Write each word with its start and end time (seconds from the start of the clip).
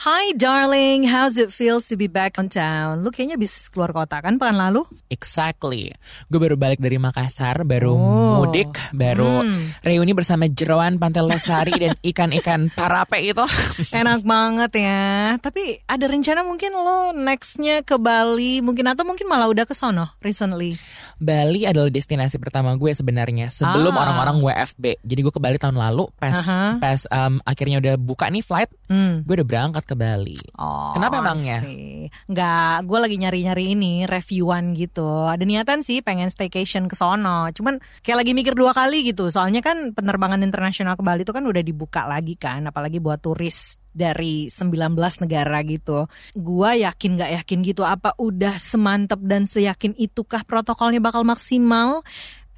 Hi 0.00 0.32
darling, 0.32 1.04
how's 1.04 1.36
it 1.36 1.52
feels 1.52 1.84
to 1.92 1.94
be 1.94 2.08
back 2.08 2.40
on 2.40 2.48
town? 2.48 3.04
Lu 3.04 3.12
kayaknya 3.12 3.36
habis 3.36 3.68
keluar 3.68 3.92
kota 3.92 4.16
kan 4.24 4.40
pekan 4.40 4.56
lalu? 4.56 4.88
Exactly. 5.12 5.92
Gue 6.32 6.40
baru 6.40 6.56
balik 6.56 6.80
dari 6.80 6.96
Makassar, 6.96 7.68
baru 7.68 7.92
Oh. 7.92 8.40
mudik, 8.40 8.72
baru 8.96 9.44
Hmm. 9.44 9.76
reuni 9.84 10.16
bersama 10.16 10.48
jeroan 10.48 10.96
Pantai 10.96 11.20
Losari 11.20 11.76
dan 11.76 12.00
ikan-ikan 12.16 12.72
parape 12.72 13.20
itu. 13.20 13.44
Enak 13.92 14.24
banget 14.24 14.72
ya. 14.80 15.36
Tapi 15.36 15.84
ada 15.84 16.08
rencana 16.08 16.48
mungkin 16.48 16.72
lo 16.72 17.12
nextnya 17.12 17.84
ke 17.84 18.00
Bali 18.00 18.64
mungkin 18.64 18.88
atau 18.88 19.04
mungkin 19.04 19.28
malah 19.28 19.52
udah 19.52 19.68
ke 19.68 19.76
sono 19.76 20.16
recently. 20.24 20.80
Bali 21.20 21.68
adalah 21.68 21.86
destinasi 21.86 22.40
pertama 22.40 22.72
gue 22.74 22.90
sebenarnya 22.90 23.46
sebelum 23.46 23.92
Ah. 23.92 24.00
orang-orang 24.02 24.40
WFB. 24.40 24.84
Jadi 25.00 25.20
gue 25.20 25.30
ke 25.30 25.38
Bali 25.38 25.56
tahun 25.56 25.76
lalu 25.76 26.08
pas 26.16 26.40
Aha. 26.40 26.80
pas 26.80 27.00
um, 27.06 27.38
akhirnya 27.42 27.76
udah 27.76 27.94
buka 27.94 28.26
nih 28.26 28.40
flight, 28.40 28.72
Hmm. 28.88 29.20
gue 29.22 29.34
udah 29.36 29.44
berangkat 29.44 29.84
ke 29.84 29.92
Bali. 29.92 30.40
Oh, 30.56 30.92
Kenapa 30.92 31.20
emangnya? 31.20 31.60
sih? 31.60 32.08
Nggak, 32.26 32.76
gue 32.82 32.98
lagi 32.98 33.16
nyari-nyari 33.16 33.64
ini 33.70 33.94
reviewan 34.04 34.72
gitu. 34.72 35.04
Ada 35.26 35.44
niatan 35.44 35.80
sih 35.80 36.00
pengen 36.00 36.28
staycation 36.28 36.86
ke 36.86 36.94
sono. 36.94 37.52
Cuman 37.52 37.76
kayak 38.00 38.24
lagi 38.24 38.32
mikir 38.32 38.52
dua 38.52 38.72
kali 38.72 39.04
gitu. 39.04 39.28
Soalnya 39.28 39.60
kan 39.60 39.92
penerbangan 39.92 40.40
internasional 40.40 40.94
ke 40.94 41.02
Bali 41.02 41.22
itu 41.22 41.32
kan 41.32 41.44
udah 41.44 41.60
dibuka 41.60 42.04
lagi 42.04 42.34
kan, 42.34 42.64
apalagi 42.64 42.96
buat 42.96 43.20
turis 43.20 43.79
dari 43.90 44.48
19 44.48 44.96
negara 45.26 45.58
gitu. 45.66 46.06
Gua 46.34 46.74
yakin 46.78 47.18
nggak 47.18 47.32
yakin 47.42 47.58
gitu 47.66 47.82
apa 47.82 48.14
udah 48.16 48.56
semantap 48.58 49.20
dan 49.22 49.44
seyakin 49.46 49.94
itukah 49.98 50.46
protokolnya 50.46 51.02
bakal 51.02 51.26
maksimal? 51.26 52.02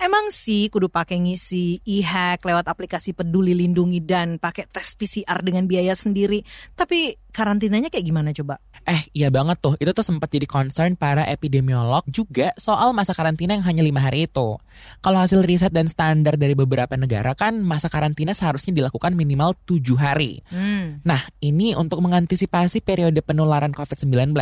Emang 0.03 0.35
sih 0.35 0.67
kudu 0.67 0.91
pakai 0.91 1.23
ngisi 1.23 1.79
e-hack 1.87 2.43
lewat 2.43 2.67
aplikasi 2.67 3.15
peduli 3.15 3.55
lindungi 3.55 4.03
dan 4.03 4.35
pakai 4.35 4.67
tes 4.67 4.99
PCR 4.99 5.39
dengan 5.47 5.71
biaya 5.71 5.95
sendiri. 5.95 6.43
Tapi 6.75 7.15
karantinanya 7.31 7.87
kayak 7.87 8.11
gimana 8.11 8.35
coba? 8.35 8.59
Eh 8.83 8.99
iya 9.15 9.31
banget 9.31 9.63
tuh, 9.63 9.79
itu 9.79 9.95
tuh 9.95 10.03
sempat 10.03 10.27
jadi 10.27 10.43
concern 10.51 10.99
para 10.99 11.23
epidemiolog 11.31 12.03
juga 12.11 12.51
soal 12.59 12.91
masa 12.91 13.15
karantina 13.15 13.55
yang 13.55 13.63
hanya 13.63 13.87
lima 13.87 14.03
hari 14.03 14.27
itu. 14.27 14.59
Kalau 15.07 15.23
hasil 15.23 15.39
riset 15.47 15.71
dan 15.71 15.87
standar 15.87 16.35
dari 16.35 16.59
beberapa 16.59 16.99
negara 16.99 17.39
kan 17.39 17.63
masa 17.63 17.87
karantina 17.87 18.35
seharusnya 18.35 18.75
dilakukan 18.75 19.15
minimal 19.15 19.55
tujuh 19.71 19.95
hari. 19.95 20.43
Hmm. 20.51 20.99
Nah 21.07 21.23
ini 21.39 21.79
untuk 21.79 22.03
mengantisipasi 22.03 22.83
periode 22.83 23.23
penularan 23.23 23.71
COVID-19. 23.71 24.35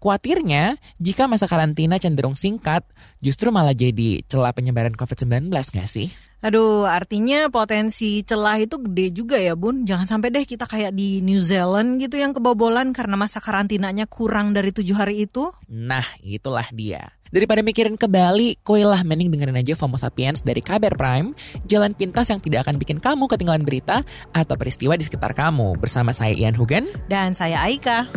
Kuatirnya, 0.00 0.80
jika 0.96 1.28
masa 1.28 1.44
karantina 1.44 2.00
cenderung 2.00 2.32
singkat, 2.32 2.88
justru 3.20 3.52
malah 3.52 3.76
jadi 3.76 4.24
celah 4.24 4.56
penyebaran 4.56 4.96
COVID-19 4.96 5.52
nggak 5.52 5.84
sih? 5.84 6.08
Aduh, 6.40 6.88
artinya 6.88 7.52
potensi 7.52 8.24
celah 8.24 8.56
itu 8.64 8.80
gede 8.80 9.12
juga 9.12 9.36
ya 9.36 9.52
bun. 9.52 9.84
Jangan 9.84 10.08
sampai 10.08 10.32
deh 10.32 10.48
kita 10.48 10.64
kayak 10.64 10.96
di 10.96 11.20
New 11.20 11.36
Zealand 11.44 12.00
gitu 12.00 12.16
yang 12.16 12.32
kebobolan 12.32 12.96
karena 12.96 13.12
masa 13.12 13.44
karantinanya 13.44 14.08
kurang 14.08 14.56
dari 14.56 14.72
tujuh 14.72 14.96
hari 14.96 15.28
itu. 15.28 15.52
Nah, 15.68 16.08
itulah 16.24 16.64
dia. 16.72 17.12
Daripada 17.28 17.60
mikirin 17.60 18.00
ke 18.00 18.08
Bali, 18.08 18.56
koilah 18.64 19.04
mending 19.04 19.28
dengerin 19.28 19.60
aja 19.60 19.76
FOMO 19.76 20.00
Sapiens 20.00 20.40
dari 20.40 20.64
Kabar 20.64 20.96
Prime, 20.96 21.36
jalan 21.68 21.92
pintas 21.92 22.32
yang 22.32 22.40
tidak 22.40 22.64
akan 22.64 22.80
bikin 22.80 23.04
kamu 23.04 23.28
ketinggalan 23.28 23.62
berita 23.62 24.00
atau 24.32 24.56
peristiwa 24.56 24.96
di 24.96 25.04
sekitar 25.04 25.36
kamu. 25.36 25.76
Bersama 25.76 26.16
saya 26.16 26.32
Ian 26.32 26.56
Hugen. 26.56 26.88
Dan 27.06 27.36
saya 27.36 27.60
Aika. 27.68 28.08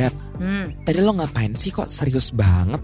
Beb, 0.00 0.14
Hmm, 0.40 0.64
tadi 0.88 0.98
lo 1.04 1.12
ngapain 1.12 1.52
sih 1.52 1.68
kok 1.68 1.84
serius 1.84 2.32
banget? 2.32 2.80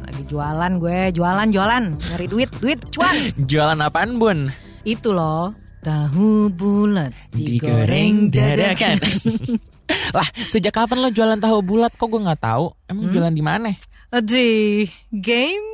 lagi 0.00 0.24
jualan 0.32 0.72
gue, 0.80 1.12
jualan, 1.12 1.48
jualan. 1.52 1.84
Nyari 1.92 2.26
duit, 2.32 2.48
duit, 2.56 2.80
cuan. 2.88 3.12
Jualan 3.52 3.76
apaan, 3.84 4.16
Bun? 4.16 4.48
Itu 4.80 5.12
loh, 5.12 5.52
tahu 5.84 6.48
bulat 6.48 7.12
digoreng 7.36 8.32
dadakan. 8.32 8.96
lah, 10.16 10.24
sejak 10.48 10.72
kapan 10.72 11.04
lo 11.04 11.12
jualan 11.12 11.36
tahu 11.36 11.60
bulat? 11.60 11.92
Kok 11.92 12.08
gue 12.08 12.24
nggak 12.24 12.40
tahu? 12.40 12.72
Emang 12.88 13.12
jualan 13.12 13.34
di 13.36 13.44
mana? 13.44 13.68
Aduh, 14.08 14.88
game? 15.12 15.68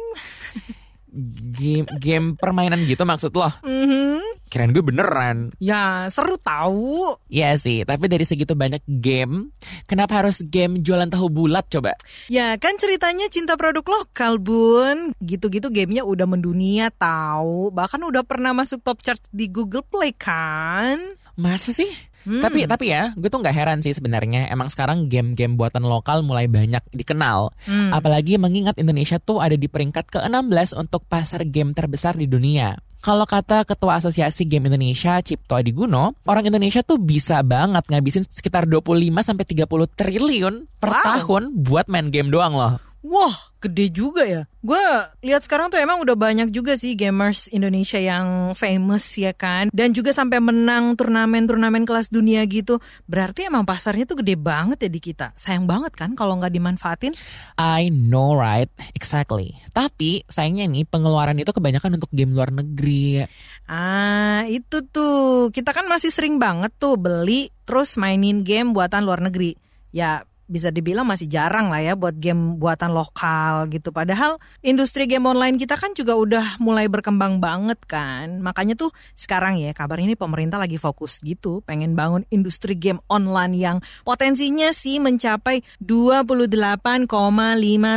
Game 1.55 1.87
game 2.03 2.35
permainan 2.35 2.83
gitu 2.91 3.07
maksud 3.07 3.31
lo? 3.39 3.47
Mhm. 3.63 4.34
Kirain 4.55 4.71
gue 4.71 4.87
beneran. 4.87 5.51
Ya, 5.59 6.07
seru 6.15 6.39
tahu. 6.39 7.19
Iya 7.27 7.59
sih, 7.59 7.83
tapi 7.83 8.07
dari 8.07 8.23
segitu 8.23 8.55
banyak 8.55 8.87
game, 8.87 9.51
kenapa 9.91 10.23
harus 10.23 10.47
game 10.47 10.79
jualan 10.79 11.11
tahu 11.11 11.27
bulat 11.27 11.67
coba? 11.67 11.99
Ya 12.31 12.55
kan 12.63 12.79
ceritanya 12.79 13.27
cinta 13.27 13.59
produk 13.59 13.83
lokal 13.83 14.39
bun 14.39 15.11
Gitu-gitu 15.19 15.75
gamenya 15.75 16.07
udah 16.07 16.31
mendunia 16.31 16.93
tahu 16.95 17.75
Bahkan 17.75 18.01
udah 18.07 18.23
pernah 18.23 18.55
masuk 18.55 18.85
top 18.85 19.03
chart 19.03 19.19
di 19.35 19.51
Google 19.51 19.83
Play 19.83 20.15
kan 20.15 21.19
Masa 21.35 21.75
sih? 21.75 21.91
Hmm. 22.25 22.41
Tapi 22.41 22.65
tapi 22.65 22.89
ya, 22.89 23.13
gue 23.15 23.29
tuh 23.29 23.41
nggak 23.41 23.53
heran 23.55 23.79
sih 23.85 23.93
sebenarnya. 23.93 24.49
Emang 24.49 24.73
sekarang 24.73 25.13
game-game 25.13 25.55
buatan 25.55 25.85
lokal 25.85 26.25
mulai 26.25 26.49
banyak 26.49 26.81
dikenal. 26.91 27.53
Hmm. 27.69 27.93
Apalagi 27.93 28.41
mengingat 28.41 28.81
Indonesia 28.81 29.21
tuh 29.21 29.45
ada 29.45 29.55
di 29.55 29.69
peringkat 29.69 30.09
ke-16 30.09 30.73
untuk 30.75 31.05
pasar 31.05 31.45
game 31.45 31.77
terbesar 31.77 32.17
di 32.17 32.25
dunia. 32.25 32.81
Kalau 33.05 33.29
kata 33.29 33.69
Ketua 33.69 34.01
Asosiasi 34.01 34.49
Game 34.49 34.65
Indonesia, 34.73 35.21
Cipto 35.21 35.61
Adiguno, 35.61 36.17
orang 36.25 36.49
Indonesia 36.49 36.81
tuh 36.81 36.97
bisa 36.97 37.45
banget 37.45 37.85
ngabisin 37.93 38.25
sekitar 38.25 38.65
25 38.65 39.21
sampai 39.21 39.45
30 39.45 39.69
triliun 39.93 40.55
per 40.81 40.89
Wow. 40.89 41.05
tahun 41.05 41.43
buat 41.61 41.93
main 41.93 42.09
game 42.09 42.33
doang 42.33 42.57
loh. 42.57 42.81
Wah 43.05 43.37
gede 43.61 43.93
juga 43.93 44.25
ya 44.25 44.49
Gue 44.65 44.81
lihat 45.21 45.45
sekarang 45.45 45.69
tuh 45.69 45.77
emang 45.77 46.01
udah 46.01 46.17
banyak 46.17 46.49
juga 46.49 46.73
sih 46.73 46.97
gamers 46.97 47.53
Indonesia 47.53 48.01
yang 48.01 48.57
famous 48.57 49.05
ya 49.21 49.37
kan 49.37 49.69
Dan 49.69 49.93
juga 49.93 50.17
sampai 50.17 50.41
menang 50.41 50.97
turnamen-turnamen 50.97 51.85
kelas 51.85 52.09
dunia 52.09 52.41
gitu 52.49 52.81
Berarti 53.05 53.45
emang 53.45 53.69
pasarnya 53.69 54.09
tuh 54.09 54.25
gede 54.25 54.41
banget 54.41 54.89
ya 54.89 54.91
di 54.93 55.01
kita 55.05 55.37
Sayang 55.37 55.69
banget 55.69 55.93
kan 55.93 56.17
kalau 56.17 56.41
nggak 56.41 56.53
dimanfaatin 56.53 57.13
I 57.61 57.93
know 57.93 58.35
right, 58.35 58.71
exactly. 58.99 59.55
Tapi 59.71 60.27
sayangnya 60.27 60.67
nih 60.67 60.85
pengeluaran 60.87 61.39
itu 61.39 61.55
kebanyakan 61.55 61.99
untuk 61.99 62.11
game 62.11 62.35
luar 62.35 62.51
negeri. 62.51 63.23
Ah, 63.71 64.43
itu 64.51 64.83
tuh. 64.91 65.51
Kita 65.55 65.71
kan 65.71 65.87
masih 65.87 66.11
sering 66.11 66.43
banget 66.43 66.75
tuh 66.77 66.99
beli 66.99 67.51
terus 67.65 67.95
mainin 67.95 68.43
game 68.43 68.75
buatan 68.75 69.07
luar 69.07 69.23
negeri. 69.23 69.55
Ya, 69.95 70.27
bisa 70.45 70.69
dibilang 70.69 71.09
masih 71.09 71.25
jarang 71.27 71.73
lah 71.73 71.81
ya 71.81 71.95
buat 71.97 72.17
game 72.17 72.61
buatan 72.61 72.93
lokal 72.93 73.69
gitu. 73.73 73.91
Padahal 73.91 74.37
industri 74.61 75.09
game 75.09 75.25
online 75.25 75.57
kita 75.57 75.75
kan 75.77 75.97
juga 75.97 76.15
udah 76.15 76.61
mulai 76.61 76.89
berkembang 76.89 77.41
banget 77.41 77.81
kan. 77.89 78.45
Makanya 78.45 78.77
tuh 78.77 78.93
sekarang 79.17 79.57
ya 79.61 79.73
kabar 79.73 79.97
ini 80.01 80.15
pemerintah 80.15 80.61
lagi 80.61 80.77
fokus 80.77 81.21
gitu 81.25 81.65
pengen 81.65 81.97
bangun 81.97 82.29
industri 82.29 82.77
game 82.77 83.01
online 83.09 83.57
yang 83.57 83.77
potensinya 84.05 84.71
sih 84.77 85.01
mencapai 85.01 85.65
28,5 85.81 87.09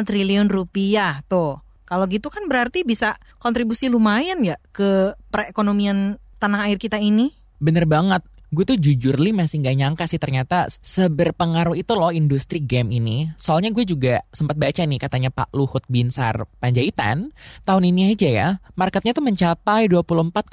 triliun 0.07 0.47
rupiah 0.47 1.19
tuh. 1.27 1.59
Kalau 1.87 2.03
gitu 2.11 2.27
kan 2.27 2.43
berarti 2.51 2.83
bisa 2.83 3.15
kontribusi 3.39 3.87
lumayan 3.87 4.43
ya 4.43 4.59
ke 4.75 5.15
perekonomian 5.31 6.19
tanah 6.35 6.67
air 6.67 6.75
kita 6.75 6.99
ini. 6.99 7.31
Bener 7.63 7.87
banget. 7.87 8.27
Gue 8.47 8.63
tuh 8.63 8.79
jujur 8.79 9.19
li 9.19 9.35
masih 9.35 9.59
nggak 9.59 9.75
nyangka 9.75 10.03
sih 10.07 10.15
ternyata 10.15 10.71
seberpengaruh 10.71 11.75
itu 11.75 11.91
loh 11.91 12.15
industri 12.15 12.63
game 12.63 12.95
ini. 12.95 13.27
Soalnya 13.35 13.75
gue 13.75 13.83
juga 13.83 14.23
sempat 14.31 14.55
baca 14.55 14.87
nih 14.87 14.95
katanya 14.95 15.29
Pak 15.35 15.51
Luhut 15.51 15.83
Binsar 15.91 16.47
Panjaitan 16.63 17.35
tahun 17.67 17.83
ini 17.91 18.15
aja 18.15 18.29
ya 18.31 18.47
marketnya 18.79 19.11
tuh 19.11 19.27
mencapai 19.27 19.91
24,4 19.91 20.47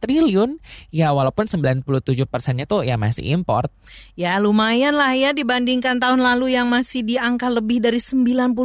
triliun. 0.00 0.56
Ya 0.88 1.12
walaupun 1.12 1.44
97 1.44 1.84
persennya 2.24 2.64
tuh 2.64 2.80
ya 2.80 2.96
masih 2.96 3.28
import. 3.36 3.68
Ya 4.16 4.40
lumayan 4.40 4.96
lah 4.96 5.12
ya 5.12 5.36
dibandingkan 5.36 6.00
tahun 6.00 6.24
lalu 6.24 6.56
yang 6.56 6.72
masih 6.72 7.04
di 7.04 7.20
angka 7.20 7.52
lebih 7.52 7.84
dari 7.84 8.00
99%. 8.00 8.56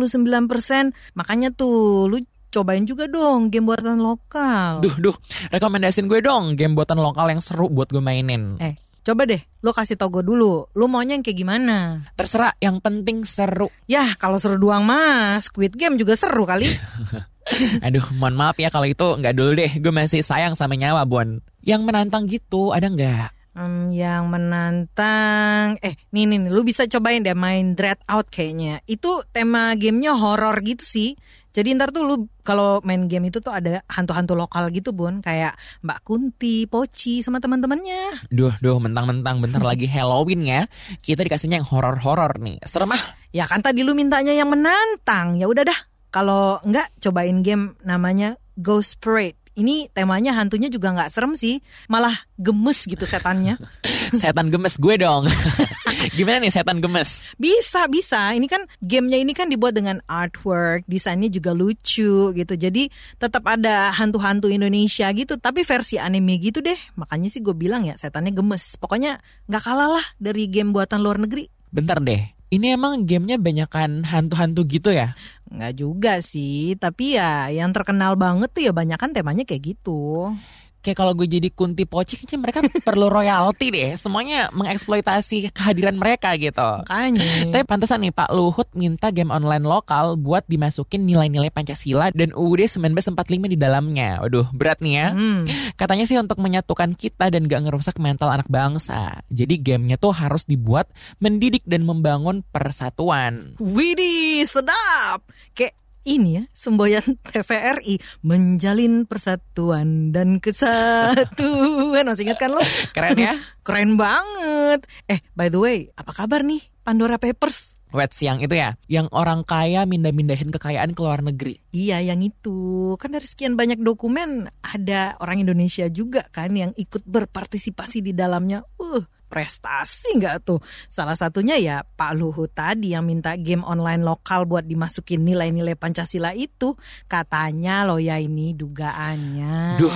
Makanya 1.19 1.51
tuh 1.51 2.07
lu 2.07 2.23
cobain 2.49 2.83
juga 2.83 3.05
dong 3.05 3.53
game 3.53 3.69
buatan 3.69 4.01
lokal. 4.01 4.81
Duh 4.81 4.95
duh, 4.97 5.15
rekomendasiin 5.53 6.09
gue 6.09 6.19
dong 6.21 6.57
game 6.57 6.73
buatan 6.73 6.97
lokal 6.99 7.29
yang 7.29 7.41
seru 7.41 7.69
buat 7.69 7.89
gue 7.93 8.01
mainin. 8.01 8.57
Eh, 8.57 8.75
coba 9.05 9.29
deh 9.29 9.41
lu 9.61 9.71
kasih 9.71 9.95
tau 9.95 10.09
gue 10.09 10.25
dulu. 10.25 10.67
Lu 10.73 10.85
maunya 10.89 11.17
yang 11.17 11.23
kayak 11.23 11.37
gimana? 11.37 12.03
Terserah, 12.17 12.57
yang 12.59 12.81
penting 12.81 13.23
seru. 13.23 13.69
Yah 13.85 14.17
kalau 14.17 14.41
seru 14.41 14.57
doang 14.57 14.83
mah 14.83 15.37
Squid 15.39 15.77
Game 15.77 15.95
juga 15.95 16.17
seru 16.17 16.43
kali. 16.43 16.67
Aduh, 17.85 18.05
mohon 18.13 18.37
maaf 18.37 18.61
ya 18.61 18.69
kalau 18.69 18.85
itu 18.85 19.17
nggak 19.17 19.33
dulu 19.33 19.57
deh. 19.57 19.71
Gue 19.81 19.89
masih 19.89 20.21
sayang 20.21 20.53
sama 20.53 20.77
nyawa, 20.77 21.01
Bon. 21.09 21.41
Yang 21.65 21.81
menantang 21.81 22.29
gitu, 22.29 22.69
ada 22.69 22.85
nggak? 22.87 23.39
Hmm, 23.59 23.89
yang 23.91 24.29
menantang 24.31 25.75
Eh 25.81 25.97
nih 26.13 26.23
nih 26.29 26.37
nih, 26.47 26.49
lu 26.53 26.61
bisa 26.63 26.85
cobain 26.85 27.25
deh 27.25 27.33
main 27.33 27.73
Dread 27.73 27.97
Out 28.05 28.29
kayaknya 28.29 28.79
Itu 28.85 29.25
tema 29.33 29.73
gamenya 29.73 30.15
horor 30.15 30.61
gitu 30.61 30.85
sih 30.85 31.19
Jadi 31.49 31.73
ntar 31.73 31.89
tuh 31.89 32.05
lu 32.05 32.15
kalau 32.45 32.77
main 32.85 33.09
game 33.09 33.33
itu 33.33 33.41
tuh 33.41 33.49
ada 33.49 33.81
hantu-hantu 33.89 34.37
lokal 34.37 34.69
gitu 34.69 34.93
bun 34.93 35.21
Kayak 35.25 35.57
Mbak 35.81 35.99
Kunti, 36.05 36.69
Poci 36.69 37.25
sama 37.25 37.41
teman-temannya 37.41 38.29
Duh, 38.29 38.53
duh, 38.61 38.77
mentang-mentang 38.77 39.41
bentar 39.41 39.63
lagi 39.63 39.89
Halloween 39.89 40.45
ya. 40.45 40.61
Kita 41.01 41.25
dikasihnya 41.25 41.63
yang 41.63 41.67
horor-horor 41.67 42.37
nih. 42.37 42.61
Serem 42.67 42.93
ah. 42.93 43.03
Ya 43.33 43.49
kan 43.49 43.65
tadi 43.65 43.81
lu 43.81 43.97
mintanya 43.97 44.33
yang 44.33 44.51
menantang 44.51 45.37
Ya 45.39 45.49
udah 45.49 45.65
dah 45.65 45.79
Kalau 46.13 46.61
enggak 46.65 46.89
cobain 47.01 47.41
game 47.41 47.73
namanya 47.81 48.37
Ghost 48.59 48.99
Parade 48.99 49.38
ini 49.59 49.91
temanya 49.91 50.31
hantunya 50.31 50.71
juga 50.71 50.95
nggak 50.95 51.11
serem 51.11 51.35
sih, 51.35 51.59
malah 51.91 52.15
gemes 52.39 52.87
gitu 52.87 53.03
setannya. 53.03 53.59
setan 54.21 54.47
gemes 54.47 54.79
gue 54.79 54.95
dong. 54.95 55.27
Gimana 56.17 56.39
nih 56.39 56.53
setan 56.55 56.79
gemes? 56.79 57.19
Bisa, 57.35 57.91
bisa. 57.91 58.31
Ini 58.31 58.47
kan 58.47 58.63
gamenya 58.79 59.19
ini 59.19 59.35
kan 59.35 59.51
dibuat 59.51 59.75
dengan 59.75 59.99
artwork, 60.07 60.87
desainnya 60.87 61.27
juga 61.27 61.51
lucu 61.51 62.31
gitu. 62.31 62.53
Jadi 62.55 62.87
tetap 63.19 63.43
ada 63.43 63.91
hantu-hantu 63.91 64.47
Indonesia 64.47 65.11
gitu, 65.11 65.35
tapi 65.35 65.67
versi 65.67 65.99
anime 65.99 66.39
gitu 66.39 66.63
deh. 66.63 66.79
Makanya 66.95 67.27
sih 67.27 67.43
gue 67.43 67.53
bilang 67.53 67.83
ya 67.83 67.99
setannya 67.99 68.31
gemes. 68.31 68.79
Pokoknya 68.79 69.19
nggak 69.51 69.63
kalah 69.67 69.99
lah 69.99 70.05
dari 70.15 70.47
game 70.47 70.71
buatan 70.71 71.03
luar 71.03 71.19
negeri. 71.19 71.51
Bentar 71.69 71.99
deh, 72.01 72.38
ini 72.49 72.73
emang 72.73 73.05
gamenya 73.05 73.37
banyakan 73.37 74.01
hantu-hantu 74.05 74.65
gitu 74.65 74.89
ya? 74.89 75.13
Nggak 75.49 75.73
juga 75.77 76.13
sih, 76.21 76.77
tapi 76.77 77.17
ya 77.17 77.49
yang 77.49 77.73
terkenal 77.73 78.13
banget 78.17 78.49
tuh 78.53 78.61
ya 78.65 78.73
banyak 78.73 78.97
kan 78.97 79.13
temanya 79.13 79.45
kayak 79.45 79.77
gitu 79.77 80.33
kayak 80.79 80.97
kalau 80.97 81.11
gue 81.15 81.27
jadi 81.27 81.49
kunti 81.51 81.83
pocik 81.83 82.23
sih 82.23 82.39
mereka 82.39 82.63
perlu 82.87 83.11
royalti 83.11 83.71
deh. 83.71 83.91
Semuanya 83.99 84.47
mengeksploitasi 84.55 85.51
kehadiran 85.55 85.95
mereka 85.99 86.35
gitu. 86.39 86.83
Makanya. 86.85 87.51
tapi 87.51 87.63
pantesan 87.67 88.03
nih 88.03 88.13
Pak 88.15 88.29
Luhut 88.31 88.69
minta 88.75 89.11
game 89.11 89.31
online 89.31 89.63
lokal 89.63 90.15
buat 90.15 90.47
dimasukin 90.47 91.03
nilai-nilai 91.03 91.51
Pancasila 91.51 92.11
dan 92.15 92.31
UUD 92.35 92.67
1945 92.67 93.51
di 93.51 93.57
dalamnya. 93.59 94.23
Waduh 94.23 94.47
berat 94.51 94.79
nih 94.83 94.93
ya. 94.95 95.07
Hmm. 95.15 95.43
katanya 95.75 96.05
sih 96.05 96.19
untuk 96.19 96.39
menyatukan 96.39 96.95
kita 96.95 97.31
dan 97.31 97.47
gak 97.47 97.67
ngerusak 97.67 97.95
mental 97.99 98.31
anak 98.31 98.47
bangsa. 98.51 99.23
Jadi 99.31 99.59
gamenya 99.59 99.95
tuh 99.95 100.11
harus 100.15 100.43
dibuat 100.43 100.91
mendidik 101.23 101.63
dan 101.63 101.87
membangun 101.87 102.43
persatuan. 102.51 103.55
Widih 103.59 104.43
sedap. 104.47 105.23
Kayak 105.55 105.78
ini 106.07 106.41
ya 106.41 106.43
semboyan 106.55 107.03
TVRI 107.31 107.99
menjalin 108.23 109.03
persatuan 109.09 110.15
dan 110.15 110.39
kesatuan 110.39 112.05
masih 112.07 112.29
ingat 112.29 112.39
kan 112.39 112.51
lo 112.55 112.61
keren 112.95 113.17
ya 113.17 113.33
keren 113.67 113.99
banget 113.99 114.85
eh 115.09 115.19
by 115.35 115.51
the 115.51 115.59
way 115.59 115.77
apa 115.95 116.11
kabar 116.15 116.45
nih 116.45 116.63
Pandora 116.83 117.21
Papers 117.21 117.79
Wet 117.89 118.13
siang 118.13 118.37
itu 118.37 118.53
ya, 118.53 118.77
yang 118.85 119.09
orang 119.09 119.41
kaya 119.41 119.81
mindah-mindahin 119.89 120.53
kekayaan 120.53 120.93
ke 120.93 121.01
luar 121.01 121.25
negeri. 121.25 121.57
Iya, 121.73 121.97
yang 122.13 122.21
itu. 122.21 122.93
Kan 123.01 123.17
dari 123.17 123.25
sekian 123.25 123.57
banyak 123.57 123.81
dokumen 123.81 124.45
ada 124.61 125.17
orang 125.17 125.41
Indonesia 125.41 125.89
juga 125.89 126.29
kan 126.29 126.53
yang 126.53 126.69
ikut 126.77 127.01
berpartisipasi 127.09 128.05
di 128.05 128.13
dalamnya. 128.13 128.61
Uh, 128.77 129.01
prestasi 129.29 130.17
nggak 130.17 130.43
tuh? 130.43 130.59
Salah 130.89 131.13
satunya 131.13 131.55
ya 131.61 131.85
Pak 131.85 132.17
Luhut 132.17 132.49
tadi 132.51 132.97
yang 132.97 133.05
minta 133.05 133.37
game 133.37 133.61
online 133.61 134.01
lokal 134.01 134.49
buat 134.49 134.65
dimasukin 134.65 135.21
nilai-nilai 135.21 135.77
Pancasila 135.77 136.33
itu. 136.33 136.73
Katanya 137.05 137.85
lo 137.85 138.01
ya 138.01 138.17
ini 138.17 138.57
dugaannya. 138.57 139.77
Duh, 139.77 139.93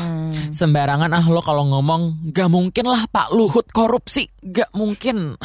sembarangan 0.53 1.12
ah 1.12 1.25
lo 1.25 1.41
kalau 1.41 1.65
ngomong. 1.68 2.31
Gak 2.31 2.47
mungkin 2.53 2.85
lah 2.85 3.09
Pak 3.09 3.33
Luhut 3.33 3.68
korupsi. 3.74 4.30
Gak 4.39 4.69
mungkin. 4.77 5.35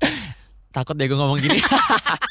Takut 0.74 0.94
deh 0.94 1.06
gue 1.06 1.18
ngomong 1.18 1.38
gini. 1.38 1.58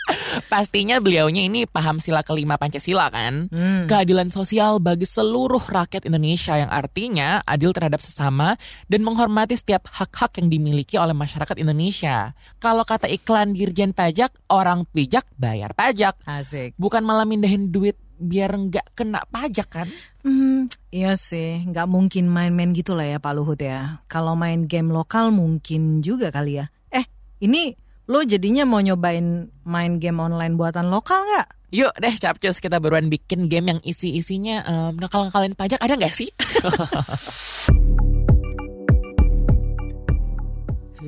Pastinya 0.52 1.02
beliaunya 1.02 1.46
ini 1.46 1.66
paham 1.66 1.98
sila 1.98 2.22
kelima 2.22 2.56
Pancasila 2.60 3.10
kan. 3.10 3.48
Hmm. 3.50 3.86
Keadilan 3.90 4.30
sosial 4.30 4.78
bagi 4.78 5.06
seluruh 5.06 5.62
rakyat 5.62 6.06
Indonesia 6.06 6.56
yang 6.58 6.72
artinya 6.72 7.42
adil 7.46 7.74
terhadap 7.74 8.02
sesama 8.04 8.56
dan 8.88 9.02
menghormati 9.02 9.58
setiap 9.58 9.90
hak-hak 9.90 10.40
yang 10.42 10.48
dimiliki 10.52 10.96
oleh 11.00 11.14
masyarakat 11.14 11.58
Indonesia. 11.60 12.34
Kalau 12.62 12.86
kata 12.86 13.10
iklan 13.10 13.54
Dirjen 13.54 13.92
Pajak, 13.92 14.36
orang 14.52 14.86
pijak 14.90 15.26
bayar 15.36 15.74
pajak. 15.74 16.18
Asik. 16.26 16.76
Bukan 16.76 17.02
malah 17.06 17.26
mindahin 17.26 17.70
duit 17.74 17.98
biar 18.20 18.52
nggak 18.52 19.00
kena 19.00 19.24
pajak 19.32 19.68
kan? 19.72 19.88
Hmm, 20.22 20.68
iya 20.92 21.16
sih, 21.16 21.64
nggak 21.72 21.88
mungkin 21.88 22.28
main-main 22.28 22.76
gitu 22.76 22.92
lah 22.92 23.08
ya 23.08 23.18
Pak 23.18 23.34
Luhut 23.34 23.58
ya. 23.58 24.04
Kalau 24.12 24.36
main 24.36 24.68
game 24.68 24.92
lokal 24.92 25.32
mungkin 25.32 26.04
juga 26.04 26.28
kali 26.30 26.60
ya. 26.60 26.68
Eh, 26.92 27.08
ini 27.40 27.72
lo 28.10 28.26
jadinya 28.26 28.66
mau 28.66 28.82
nyobain 28.82 29.54
main 29.70 30.02
game 30.02 30.18
online 30.18 30.58
buatan 30.58 30.90
lokal 30.90 31.22
nggak? 31.22 31.48
Yuk 31.70 31.94
deh 32.02 32.16
capcus 32.18 32.58
kita 32.58 32.82
beruan 32.82 33.14
bikin 33.14 33.46
game 33.46 33.70
yang 33.70 33.80
isi-isinya 33.86 34.66
um, 34.66 34.98
ngakal-ngakalin 34.98 35.54
pajak 35.54 35.78
ada 35.78 35.94
nggak 35.94 36.18
sih? 36.18 36.34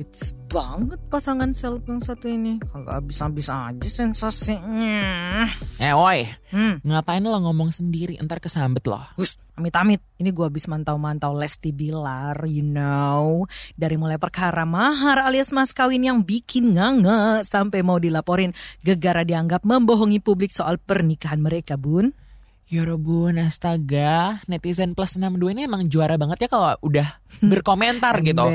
Hits 0.02 0.34
banget 0.50 0.98
pasangan 1.06 1.54
seleb 1.54 1.86
yang 1.86 2.02
satu 2.02 2.26
ini. 2.26 2.58
Kagak 2.58 3.06
habis-habis 3.06 3.46
aja 3.46 3.86
sensasinya. 3.86 5.46
Eh 5.78 5.94
woi. 5.94 6.26
Hmm. 6.50 6.82
Ngapain 6.82 7.22
lo 7.22 7.38
ngomong 7.38 7.70
sendiri? 7.70 8.18
Ntar 8.18 8.42
kesambet 8.42 8.82
loh 8.90 8.98
Hus, 9.14 9.38
Amit-amit, 9.54 10.02
ini 10.18 10.34
gue 10.34 10.42
habis 10.42 10.66
mantau-mantau 10.66 11.38
Lesti 11.38 11.70
Bilar, 11.70 12.34
you 12.50 12.66
know. 12.66 13.46
Dari 13.78 13.94
mulai 13.94 14.18
perkara 14.18 14.66
mahar 14.66 15.22
alias 15.22 15.54
mas 15.54 15.70
kawin 15.70 16.02
yang 16.02 16.26
bikin 16.26 16.74
ngange 16.74 17.46
sampai 17.46 17.86
mau 17.86 18.02
dilaporin. 18.02 18.50
Gegara 18.82 19.22
dianggap 19.22 19.62
membohongi 19.62 20.18
publik 20.18 20.50
soal 20.50 20.82
pernikahan 20.82 21.38
mereka, 21.38 21.78
Bun. 21.78 22.10
Ya 22.72 22.88
bun, 22.96 23.36
astaga, 23.36 24.40
netizen 24.48 24.96
plus 24.96 25.20
62 25.20 25.52
ini 25.52 25.68
emang 25.68 25.92
juara 25.92 26.16
banget 26.16 26.48
ya 26.48 26.56
kalau 26.56 26.72
udah 26.80 27.20
berkomentar 27.52 28.24
gitu. 28.24 28.48